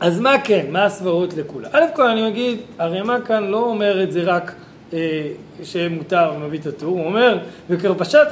[0.00, 1.68] אז מה כן, מה הסברות לכולה?
[1.72, 4.54] א' כל אני אגיד, הרימה כאן לא אומר את זה רק
[5.62, 7.38] שמותר ומביא את הטור, הוא אומר,
[7.70, 8.26] וכרפשת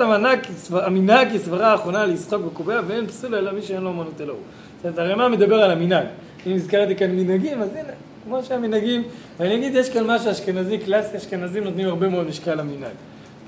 [0.70, 4.38] המנהג, כסברה האחרונה לשחוק בקובע ואין פסול אלא מי שאין לו אמנות אלוהו.
[4.76, 6.06] זאת אומרת, הרימה מדבר על המנהג.
[6.46, 7.92] אם הזכרתי כאן מנהגים, אז הנה,
[8.24, 9.02] כמו שהמנהגים,
[9.38, 12.92] ואני אגיד, יש כאן משהו אשכנזי, קלאסי, אשכנזים נותנים הרבה מאוד משקל למנהג.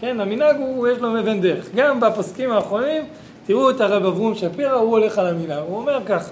[0.00, 1.68] כן, המנהג הוא, יש לו אבן דרך.
[1.74, 3.02] גם בפוסקים האחרונים,
[3.46, 6.30] תראו את הרב אברום שפירא, הוא הולך על המנהג, הוא אומר ככה.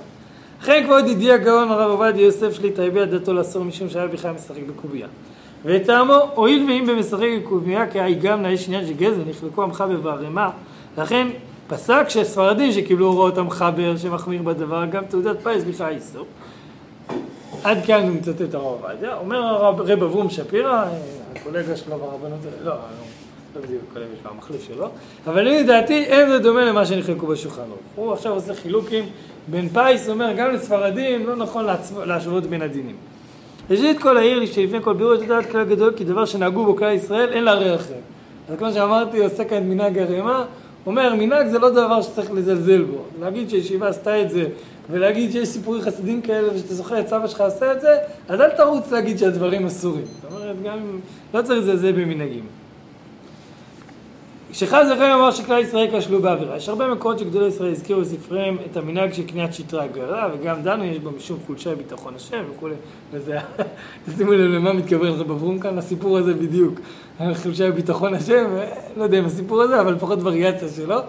[0.63, 4.63] לכן כבוד ידידי הגאון הרב עובדיה יוסף שליטא הביע דתו לאסור משום שהיה בכלל משחק
[4.69, 5.07] בקובייה.
[5.65, 10.51] וטעמו, הואיל ואם במשחק בקובייה כהאי גם יש עניין של גזל, נחלקו המחבר והערימה,
[10.99, 11.29] לכן
[11.69, 16.27] פסק שספרדים שקיבלו הוראות המחבר שמחמיר בדבר, גם תעודת פיס בכלל איסור.
[17.65, 20.85] עד כאן הוא מצטט הרב עובדיה, אומר הרב רב אברום שפירא,
[21.37, 22.73] הקולגה שלו ברבנות, לא,
[23.55, 24.89] לא בדיוק הקולגה שלו, המחליף שלו,
[25.27, 27.79] אבל לדעתי אין זה דומה למה שנחלקו בשולחן ערוך.
[27.95, 29.05] הוא עכשיו עושה חילוקים
[29.49, 31.67] בין פיס, אומר גם לספרדים לא נכון
[32.05, 32.97] להשוות בין הדינים.
[33.71, 36.93] ראשית כל העיר שלפני כל בירור יש לדעת כלל גדול כי דבר שנהגו בו כלל
[36.95, 38.03] ישראל אין לערער אחריהם.
[38.49, 40.45] אז כמו שאמרתי עושה כאן מנהג הרימה,
[40.87, 43.05] אומר מנהג זה לא דבר שצריך לזלזל בו.
[43.21, 44.45] להגיד שישיבה עשתה את זה
[44.91, 47.97] ולהגיד שיש סיפורים חסידים כאלה ושאתה זוכר את סבא שלך עשה את זה,
[48.29, 50.05] אז אל תרוץ להגיד שהדברים אסורים.
[50.23, 51.01] זאת אומרת גם אם
[51.35, 52.60] לא צריך לזלזל במנהגים.
[54.53, 56.57] כשחז וחיים אמר שכלל ישראל כשלו בעבירה.
[56.57, 60.85] יש הרבה מקורות שגדולי ישראל הזכירו בספריהם את המנהג של קניית שטרי הגרה, וגם דנו
[60.85, 62.75] יש בו משום חולשה ביטחון השם וכולי.
[63.13, 63.39] וזה,
[64.07, 66.81] תשימו לב למה מתכוון רב אברום כאן, לסיפור הזה בדיוק.
[67.43, 68.45] חולשה ביטחון השם,
[68.97, 70.95] לא יודע אם הסיפור הזה, אבל לפחות וריאציה שלו.
[70.95, 71.01] אה,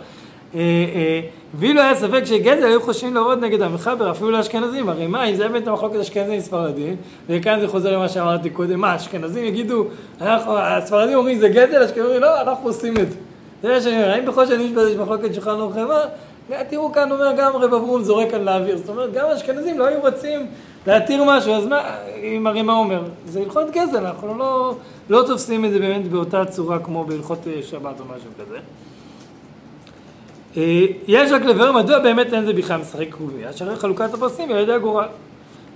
[0.55, 1.21] אה,
[1.53, 5.47] ואילו היה ספק שגזל היו חושבים להורות נגד המחבר, אפילו לאשכנזים, הרי מה, אם זה
[5.47, 6.95] באמת המחלוקת אשכנזים ספרדים,
[7.29, 9.85] וכאן זה חוזר למה שאמרתי קודם, מה, אשכנזים יגידו,
[10.21, 13.17] אנחנו, הספרדים אומרים זה גזל, אשכנזים אומרים לא, אנחנו עושים את זה.
[13.61, 16.01] זה מה שאני אומר, האם בכל שנים יש מחלוקת שולחן ערוך חמה,
[16.69, 20.01] תראו כאן אומר גם רב אברום זורק כאן לאוויר, זאת אומרת גם האשכנזים לא היו
[20.01, 20.47] רוצים
[20.87, 21.81] להתיר משהו, אז מה,
[22.23, 23.01] אם הרי מה אומר?
[23.25, 24.75] זה הלכות גזל, אנחנו לא,
[25.09, 28.57] לא תופסים את זה באמת באותה צורה כמו בהלכות אה, שבת או משהו כזה.
[30.57, 34.55] אה, יש רק לברר מדוע באמת אין זה בכלל משחק קוביה, שהרי חלוקת הפרסים היא
[34.55, 35.05] על ידי הגורל.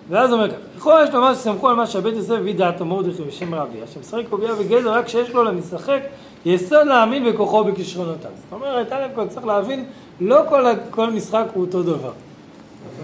[0.10, 3.56] ואז אומר ככה, לכאורה יש לומר שסמכו על מה שהבית יוסף הביא דעת מרדכי בשם
[3.56, 6.00] רביה, שמשחק קוביה וגזר רק כשיש לו למשחק
[6.46, 8.32] יסוד להאמין בכוחו ובכישרונותיו.
[8.36, 9.86] זאת אומרת, א' כל צריך להבין,
[10.22, 12.12] לא כל, כל משחק הוא אותו דבר.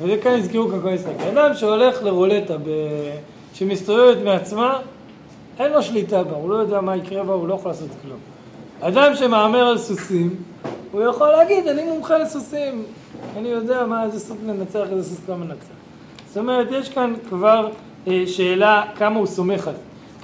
[0.02, 1.22] וכאן הזכירו כאן כל משחק.
[1.34, 2.70] אדם שהולך לרולטה, ב...
[3.54, 4.80] שמסתובבת מעצמה,
[5.60, 8.18] אין לו שליטה בה, הוא לא יודע מה יקרה בה, הוא לא יכול לעשות כלום.
[8.82, 10.36] אדם שמהמר על סוסים,
[10.92, 12.84] הוא יכול להגיד, אני מומחה לסוסים,
[13.38, 15.66] אני יודע מה איזה סוס מנצח, איזה סוס לא מנצח.
[16.28, 17.70] זאת אומרת, יש כאן כבר
[18.08, 19.80] אה, שאלה כמה הוא סומך על זה.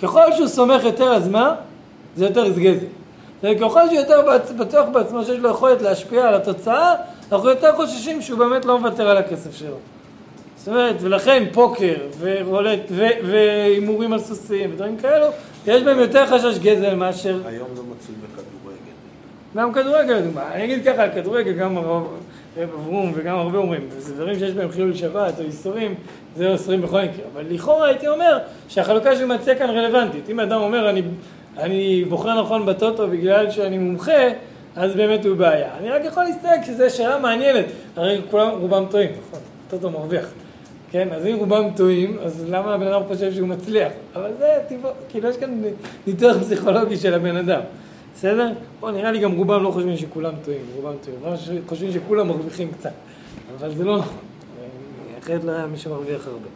[0.08, 1.56] ככל שהוא סומך יותר, אז מה?
[2.16, 2.86] זה יותר הסגזל.
[3.44, 6.96] וככל שהוא יותר בט- בטוח בעצמו שיש לו יכולת להשפיע על התוצאה,
[7.32, 9.76] אנחנו יותר חוששים שהוא באמת לא מוותר על הכסף שלו.
[10.58, 12.80] זאת אומרת, ולכן פוקר ורולט
[13.24, 15.26] והימורים על סוסים ודברים כאלו,
[15.68, 18.78] יש בהם יותר חשש גזל מאשר היום לא מצוי בכדורגל.
[19.56, 20.42] גם כדורגל לדוגמה.
[20.54, 22.04] אני אגיד ככה, כדורגל גם הרב
[22.58, 25.96] רב אברום וגם הרבה אומרים, זה דברים שיש בהם חילול שבת או איסורים,
[26.38, 27.26] זה אוסרים בכל מקרה.
[27.34, 28.38] אבל לכאורה הייתי אומר
[28.70, 30.30] שהחלוקה שהוא מציע כאן רלוונטית.
[30.30, 31.02] אם אדם אומר אני,
[31.60, 34.28] אני בוחר נכון בטוטו בגלל שאני מומחה,
[34.76, 35.70] אז באמת הוא בעיה.
[35.80, 37.66] אני רק יכול להסתייג שזו שאלה מעניינת.
[37.96, 39.40] הרי כולם, רובם טועים, נכון?
[39.70, 40.26] טוטו מרוויח.
[40.92, 43.92] כן, אז אם רובם טועים, אז למה הבן אדם חושב שהוא מצליח?
[44.16, 45.62] אבל זה טבעו, כאילו יש כאן
[46.08, 47.62] ניתוח פסיכולוגי של הבן אדם.
[48.16, 48.50] בסדר?
[48.80, 51.36] פה נראה לי גם רובם לא חושבים שכולם טועים, רובם טועים.
[51.68, 52.92] חושבים שכולם מרוויחים קצת.
[53.60, 54.18] אבל זה לא נכון.
[55.20, 56.48] אחרת לא היה מי שמרוויח הרבה.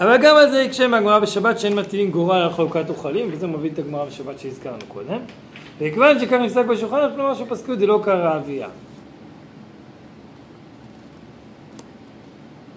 [0.00, 3.70] אבל גם על זה יקשה מהגמרא בשבת שאין מטילים גורל על חלוקת אוכלים, וזה מביא
[3.70, 5.18] את הגמרא בשבת שהזכרנו קודם.
[5.80, 8.68] וכיוון שכך נפסק בשולחן, אנחנו לומר שפסקו דלא קרא אביה.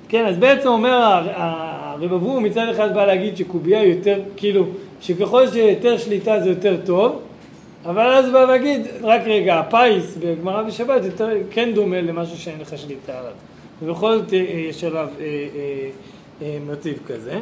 [0.09, 4.65] כן, אז בעצם אומר הר- הרב אברום מצד אחד בא להגיד שקובייה יותר, כאילו,
[5.01, 7.21] שככל שיותר שליטה זה יותר טוב,
[7.85, 12.77] אבל אז בא להגיד, רק רגע, הפיס בגמרא בשבת יותר כן דומה למשהו שאין לך
[12.77, 13.31] שליטה עליו.
[13.83, 15.89] ובכל זאת אה, יש עליו אה, אה, אה,
[16.69, 17.39] מוטיב כזה.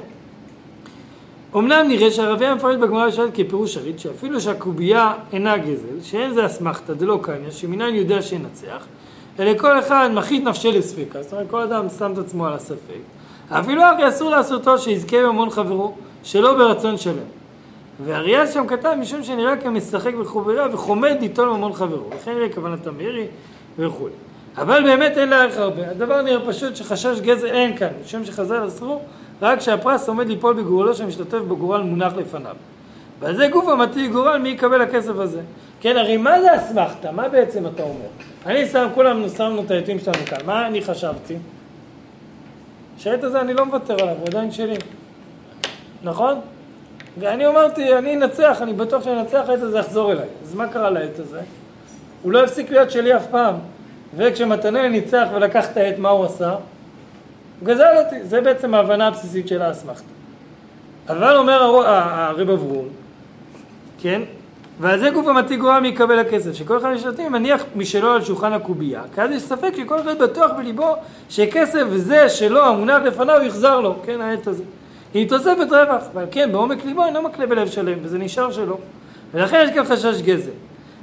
[1.56, 6.93] אמנם נראה שהרביע מפרש בגמרא בשבת כפירוש שריד, שאפילו שהקובייה אינה גזל, שאין זה אסמכתא
[6.93, 8.86] דלא קניא, שמניין יודע שינצח,
[9.39, 13.00] אלא כל אחד מחית נפשי לספיקה, זאת אומרת כל אדם שם את עצמו על הספק.
[13.50, 17.14] אפילו אחי אסור לעשותו שיזכה בממון חברו, שלא ברצון שלם.
[18.06, 23.26] והאריאל שם כתב משום שנראה כמשחק בחובייה וחומד ליטול ממון חברו, וכן נראה כוונת המאירי
[23.80, 24.14] וכולי.
[24.62, 25.89] אבל באמת אין לערך הרבה.
[25.89, 29.01] הדבר נראה פשוט שחשש גזל אין כאן, משום שחז"ל אסרו
[29.41, 32.55] רק שהפרס עומד ליפול בגורלו שמשתתף בגורל מונח לפניו.
[33.20, 35.41] ועל זה גוף המטיל גורל מי יקבל הכסף הזה.
[35.82, 37.12] כן, הרי מה זה אסמכתה?
[37.12, 38.07] מה בעצם אתה אומר?
[38.45, 41.38] אני שם, כולם שמנו את העטים שלנו כאן, מה אני חשבתי?
[42.97, 44.76] שהעט הזה אני לא מוותר עליו, הוא עדיין שלי.
[46.03, 46.39] נכון?
[47.20, 50.28] ואני אמרתי, אני אנצח, אני בטוח שאני אנצח, העט הזה יחזור אליי.
[50.43, 51.41] אז מה קרה לעט הזה?
[52.24, 53.55] הוא לא הפסיק להיות שלי אף פעם.
[54.18, 56.49] וכשמתנאל ניצח ולקח את העט, מה הוא עשה?
[56.51, 56.60] הוא
[57.64, 58.24] גזל אותי.
[58.24, 60.03] זה בעצם ההבנה הבסיסית של האסמכתה.
[61.10, 62.88] אבל אומר הר- הרב אברום,
[64.01, 64.22] כן?
[64.80, 65.26] ועל זה גוף
[65.60, 69.41] גורל מי יקבל הכסף, שכל אחד משלטים מניח משלו על שולחן הקובייה, כי אז יש
[69.41, 70.95] ספק שכל אחד בטוח בליבו
[71.30, 74.64] שכסף זה שלו המונח לפניו יחזר לו, כן, העט הזה.
[75.14, 78.78] היא תוספת רווח, ועל כן בעומק ליבו אינו מקנה בלב שלם, וזה נשאר שלו.
[79.34, 80.51] ולכן יש כאן חשש גזל.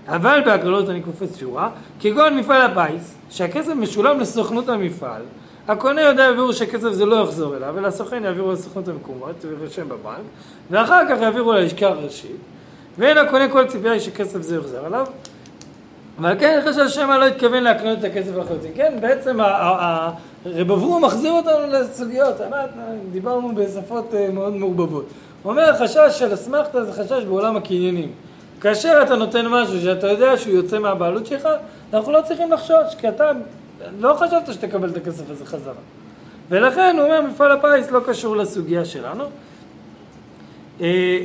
[0.08, 1.68] אבל בהקללות אני קופץ שורה,
[2.00, 5.22] כגון מפעל הפיס, שהכסף משולם לסוכנות המפעל,
[5.68, 10.24] הקונה יודע בבירור שהכסף זה לא יחזור אליו, אלא הסוכן יעבירו לסוכנות המקומות, ויירשם בבנק,
[10.70, 12.36] ואחר כך יעבירו ללשכה הראשית,
[12.98, 15.06] ואין הקונה כל ציפייה שכסף זה יוחזר אליו.
[16.20, 18.70] ועל כן אני חושב שמא לא התכוון להקנות את הכסף לחלוטין.
[18.74, 20.10] כן, בעצם ה- ה- ה-
[20.46, 22.34] רב אברום מחזיר אותנו לסוגיות,
[23.12, 25.06] דיברנו בשפות אה, מאוד מעורבבות.
[25.42, 28.10] הוא אומר, החשש של אסמכתה זה חשש בעולם הקניינים.
[28.60, 31.48] כאשר אתה נותן משהו שאתה יודע שהוא יוצא מהבעלות שלך,
[31.92, 33.30] אנחנו לא צריכים לחשוש, כי אתה
[34.00, 35.74] לא חשבת שתקבל את הכסף הזה חזרה.
[36.48, 39.24] ולכן הוא אומר, מפעל הפיס לא קשור לסוגיה שלנו.
[40.80, 41.18] אה,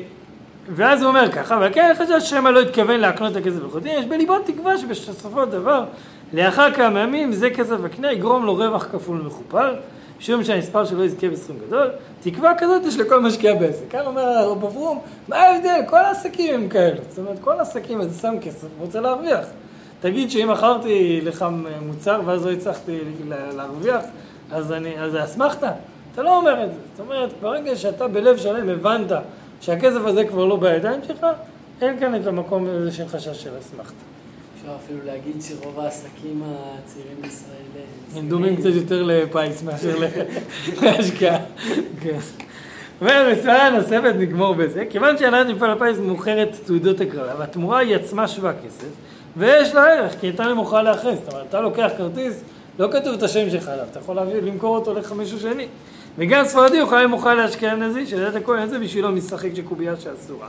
[0.70, 4.06] ואז הוא אומר ככה, אבל כן חושב שמא לא התכוון להקנות את הכסף לחוטין, יש
[4.06, 5.86] בליבו תקווה שבסופו של דבר,
[6.34, 9.74] לאחר כמה ימים, זה כסף הקנה יגרום לו רווח כפול ומכופל,
[10.22, 11.90] משום שהמספר שלו יזכה בסכום גדול,
[12.24, 13.84] תקווה כזאת יש לכל משקיע בעסק.
[13.90, 15.80] כאן אומר הרב אברום, מה ההבדל?
[15.90, 16.98] כל העסקים הם כאלה.
[17.10, 19.46] זאת אומרת, כל העסקים, אז שם כסף, רוצה להרוויח.
[20.00, 21.46] תגיד שאם מכרתי לך
[21.86, 24.02] מוצר ואז לא הצלחתי לה- להרוויח,
[24.52, 25.72] אז אני, אז זה אסמכתה?
[26.14, 26.78] אתה לא אומר את זה.
[26.92, 29.12] זאת אומרת, ברגע שאתה בלב שלם הבנת
[29.62, 31.26] שהכסף הזה כבר לא בידיים שלך,
[31.82, 33.94] אין כאן את המקום הזה של חשש של אסמכתה.
[34.62, 37.56] אפשר אפילו להגיד שרוב העסקים הצעירים בישראל...
[37.76, 39.96] אה, הם דומים קצת יותר לפיס מאשר
[40.82, 41.38] להשקעה.
[42.02, 42.20] כן.
[43.02, 48.54] ומשימה נוספת נגמור בזה, כיוון שהנהלת מפעל הפיס מוכרת תעודות הגרלה והתמורה היא עצמה שווה
[48.66, 48.88] כסף
[49.38, 52.44] ויש לה ערך כי הייתה למוכרה לאחרי, זאת אומרת אתה לוקח כרטיס,
[52.80, 55.68] לא כתוב את השם שלך עליו, אתה יכול למכור אותו למישהו שני
[56.18, 60.48] וגם ספרדי יוכל למוכר להשקיע נזי, שלדעת הכל אין זה בשבילו משחק של קובייה שאסורה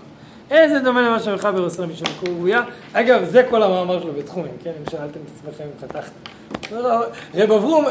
[0.52, 4.70] אין זה דומה למה שמחבר עושה משום קובייה אגב זה כל המאמר שלו בתחומים, כן
[4.80, 6.32] אם שאלתם את עצמכם אם חתכתם
[7.34, 7.84] רב אברום,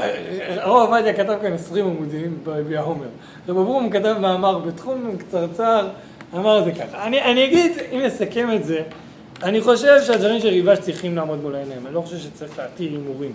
[0.57, 3.07] הרב עובדיה כתב כאן עשרים עמודים ביביע עומר.
[3.49, 5.87] רב אברום כתב מאמר בתחום קצרצר,
[6.33, 7.07] אמר זה ככה.
[7.07, 8.81] אני, אני אגיד, אם נסכם את זה,
[9.43, 11.87] אני חושב שהדברים של ריבש צריכים לעמוד מול העיניים.
[11.87, 13.33] אני לא חושב שצריך להטיל הימורים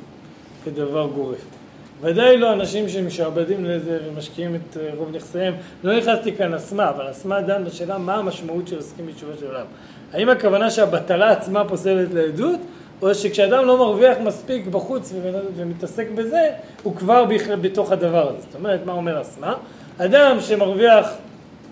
[0.65, 1.39] כדבר גורף.
[2.01, 5.55] ודאי לא אנשים שמשעבדים לזה ומשקיעים את אה, רוב נכסיהם.
[5.85, 9.67] לא נכנסתי כאן אסמה, אבל אסמה דן בשאלה מה המשמעות של עוסקים בתשובה של עולם.
[10.13, 12.61] האם הכוונה שהבטלה עצמה פוסלת לעדות,
[13.03, 15.13] או שכשאדם לא מרוויח מספיק בחוץ
[15.57, 16.51] ומתעסק בזה,
[16.83, 17.25] הוא כבר
[17.61, 18.39] בתוך הדבר הזה.
[18.41, 19.55] זאת אומרת, מה אומר אסמה?
[19.99, 21.11] אדם שמרוויח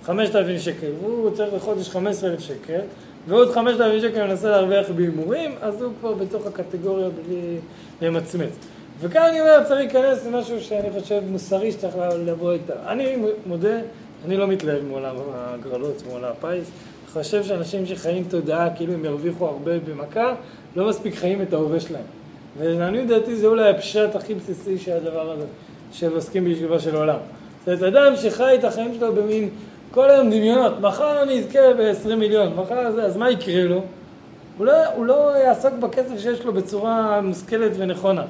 [0.04, 2.80] 5,000 שקל, והוא צריך לחודש 15,000 שקל,
[3.28, 7.58] ועוד 5,000 שקל מנסה להרוויח בהימורים, אז הוא כבר בתוך הקטגוריה בלי
[8.02, 8.50] למצמץ.
[9.00, 11.94] וכאן אני אומר, צריך להיכנס למשהו שאני חושב מוסרי שצריך
[12.26, 12.72] לבוא איתה.
[12.86, 13.16] אני
[13.46, 13.78] מודה,
[14.26, 16.70] אני לא מתלהב מעולם הגרלות, מעולם הפיס.
[17.14, 20.34] חושב שאנשים שחיים תודעה כאילו הם ירוויחו הרבה במכה,
[20.76, 22.02] לא מספיק חיים את ההווה שלהם.
[22.58, 25.44] ולעניות דעתי זה אולי הפשט הכי בסיסי של הדבר הזה,
[25.92, 27.16] של עוסקים בישיבה של עולם.
[27.66, 29.48] זאת אומרת, אדם שחי את החיים שלו במין
[29.90, 33.82] כל היום דמיונות, מחר אני אזכה ב-20 מיליון, מחר זה, אז מה יקרה לו?
[34.58, 38.22] הוא לא, הוא לא יעסוק בכסף שיש לו בצורה מושכלת ונכונה.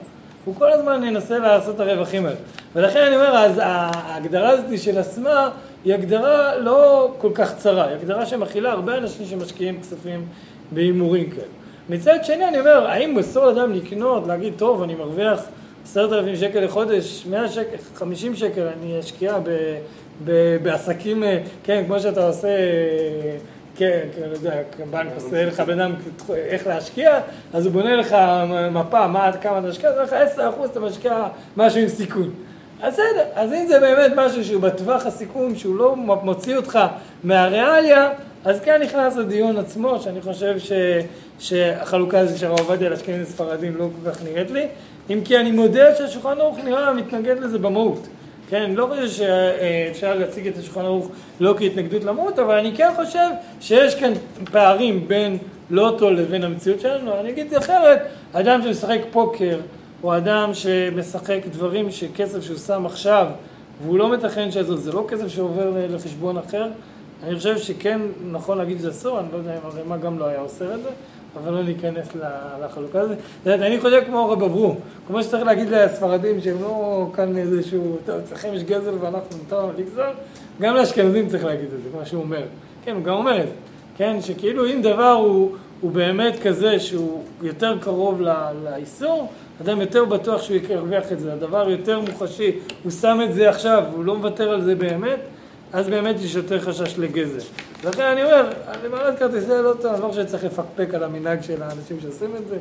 [0.45, 2.37] הוא כל הזמן ינסה לעשות את הרווחים האלה.
[2.75, 5.51] ולכן אני אומר, אז ההגדרה הזאת של עצמה
[5.85, 10.27] היא הגדרה לא כל כך צרה, היא הגדרה שמכילה הרבה אנשים שמשקיעים כספים
[10.73, 11.47] בהימורים כאלה.
[11.89, 15.41] מצד שני אני אומר, האם אסור אדם לקנות, להגיד, טוב, אני מרוויח
[15.85, 19.77] עשרת אלפים שקל לחודש, מאה שקל, חמישים שקל, אני אשקיע ב,
[20.25, 21.23] ב, בעסקים,
[21.65, 22.49] כן, כמו שאתה עושה,
[23.77, 24.55] כן, אני לא יודע,
[24.91, 25.95] בנק עושה לך בן אדם
[26.35, 27.21] איך להשקיע,
[27.53, 28.17] אז הוא בונה לך
[28.71, 32.31] מפה, מה, כמה אתה משקיע, אז לך עשר אחוז אתה משקיע משהו עם סיכון.
[32.83, 36.79] אז בסדר, אז אם זה באמת משהו שהוא בטווח הסיכון, שהוא לא מוציא אותך
[37.25, 38.11] מהריאליה,
[38.45, 40.73] אז כאן נכנס לדיון עצמו, שאני חושב ש,
[41.39, 44.67] שהחלוקה הזו של הרב עובדיה לאשכנזים ספרדים לא כל כך נראית לי,
[45.11, 48.07] אם כי אני מודה שהשולחן ערוך נראה מתנגד לזה במהות.
[48.51, 51.09] כן, לא חושב שאפשר להציג את השולחן ערוך
[51.41, 53.29] לא כהתנגדות למהות, אבל אני כן חושב
[53.61, 54.13] שיש כאן
[54.53, 55.39] פערים בין
[55.71, 57.21] לוטו לבין המציאות שלנו.
[57.21, 57.99] אני אגיד אחרת,
[58.33, 59.59] אדם שמשחק פוקר,
[60.03, 63.27] או אדם שמשחק דברים שכסף שהוא שם עכשיו,
[63.83, 66.67] והוא לא מתכן שזה, זה לא כסף שעובר לחשבון אחר,
[67.23, 70.41] אני חושב שכן נכון להגיד שזה אסור, אני לא יודע אם הרמ"א גם לא היה
[70.41, 70.89] אוסר את זה,
[71.37, 72.09] אבל לא ניכנס
[72.63, 73.19] לחלוקה הזאת.
[73.47, 74.77] אני חושב כמו רב אברום,
[75.07, 79.73] כמו שצריך להגיד לספרדים שהם לא כאן איזשהו, טוב, אצלכם יש גזל ואנחנו מותר לנו
[79.79, 80.11] לגזול,
[80.61, 82.43] גם לאשכנזים צריך להגיד את זה, כמו שהוא אומר.
[82.85, 83.53] כן, הוא גם אומר את זה.
[83.97, 88.23] כן, שכאילו אם דבר הוא, הוא באמת כזה שהוא יותר קרוב
[88.65, 89.29] לאיסור,
[89.63, 93.85] אדם יותר בטוח שהוא ירוויח את זה, הדבר יותר מוחשי, הוא שם את זה עכשיו,
[93.93, 95.19] הוא לא מוותר על זה באמת,
[95.75, 97.47] אז באמת יש יותר חשש לגזל.
[97.85, 98.51] לכן אני אומר,
[98.85, 102.49] למעט כרטיסי לא טוב, אני לא חושב שצריך לפקפק על המנהג של האנשים שעושים את
[102.49, 102.57] זה.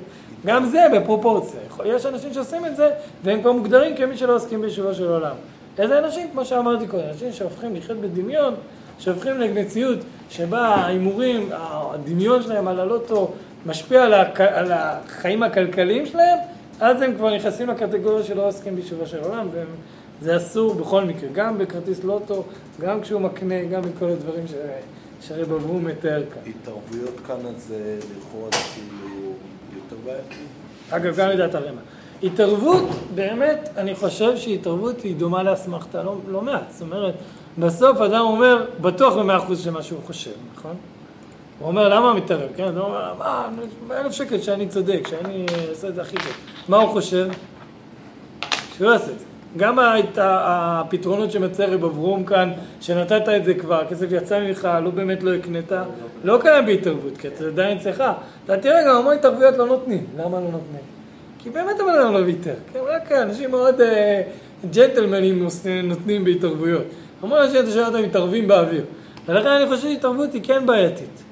[0.46, 1.60] גם זה בפרופורציה.
[1.86, 2.90] יש אנשים שעושים את זה,
[3.24, 5.36] והם כבר מוגדרים כמי שלא עוסקים בישיבה של עולם.
[5.80, 8.54] איזה אנשים, כמו שאמרתי קודם, אנשים שהופכים לחיות בדמיון,
[9.00, 10.00] שהופכים למציאות
[10.30, 13.32] שבה ההימורים, הדמיון שלהם על הלוטו
[13.66, 14.42] משפיע על, הק...
[14.42, 16.38] על החיים הכלכליים שלהם,
[16.80, 19.48] אז הם כבר נכנסים לקטגוריה שלא עוסקים בישיבה של עולם,
[20.24, 22.44] וזה אסור בכל מקרה, גם בכרטיס לוטו,
[22.82, 24.52] גם כשהוא מקנה, גם בכל הדברים ש...
[25.22, 26.52] שהרי בבוא מתאר כאן.
[26.52, 27.74] התערבויות כאן אז
[28.18, 29.34] לכאורה זה כאילו
[29.76, 30.36] יותר בעייתי?
[30.90, 32.26] אגב, גם לדעת הרמ"א.
[32.26, 32.84] התערבות,
[33.16, 36.72] באמת, אני חושב שהתערבות היא דומה לאסמכתה לא, לא מעט.
[36.72, 37.14] זאת אומרת,
[37.58, 40.76] בסוף אדם אומר, בטוח במאה אחוז שמה שהוא חושב, נכון?
[41.60, 42.50] הוא אומר, למה מתערב?
[42.56, 43.50] כן, הוא אומר, מה,
[43.92, 46.34] אלף שקל שאני צודק, שאני אעשה את זה הכי טוב.
[46.68, 47.28] מה הוא חושב?
[48.78, 49.26] שהוא לא יעשה את זה.
[49.58, 49.80] גם
[50.18, 52.52] הפתרונות שמציע רב אברום כאן,
[52.82, 55.72] שנתת את זה כבר, הכסף יצא ממך, לא באמת לא הקנית,
[56.24, 58.04] לא קיים בהתערבות, כי אתה עדיין אצלך.
[58.46, 60.06] אתה תראה גם המון התערבויות לא נותנים.
[60.18, 60.82] למה לא נותנים?
[61.40, 62.54] כי באמת הבן אדם לא ויתר.
[62.74, 64.22] כן, רק אנשים מאוד אה,
[64.74, 65.48] ג'נטלמנים
[65.84, 66.84] נותנים בהתערבויות.
[67.22, 68.84] המון אנשים אתה שואל אותם מתערבים באוויר.
[69.28, 71.24] ולכן אני חושב שהתערבות היא כן בעייתית.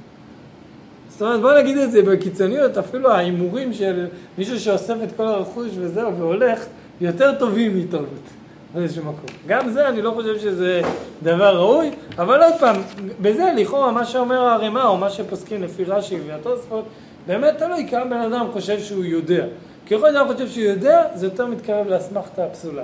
[1.09, 4.07] זאת אומרת, בוא נגיד את זה בקיצוניות, אפילו ההימורים של
[4.38, 6.65] מישהו שאוסף את כל הרכוש וזהו והולך,
[7.02, 8.30] יותר טובים מהתערבות.
[8.74, 9.36] באיזשהו מקום.
[9.47, 10.82] גם זה, אני לא חושב שזה
[11.24, 12.76] דבר ראוי, אבל עוד פעם,
[13.22, 16.86] בזה לכאורה מה שאומר הערימה, או מה שפוסקים לפי רש"י והתוספות,
[17.28, 19.45] באמת תלוי כמה בן אדם חושב שהוא יודע.
[19.91, 22.84] ככל שאדם חושב שהוא יודע, זה יותר מתקרב לאסמכתה הפסולה.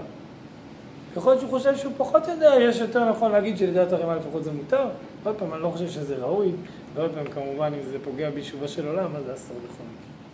[1.15, 4.85] ככל שהוא חושב שהוא פחות יודע, יש יותר נכון להגיד שלדעת הרימה לפחות זה מותר.
[5.23, 6.51] עוד פעם, אני לא חושב שזה ראוי,
[6.95, 10.06] ועוד פעם, כמובן, אם זה פוגע ביישובה של עולם, אז זה אסור בכל מקרה.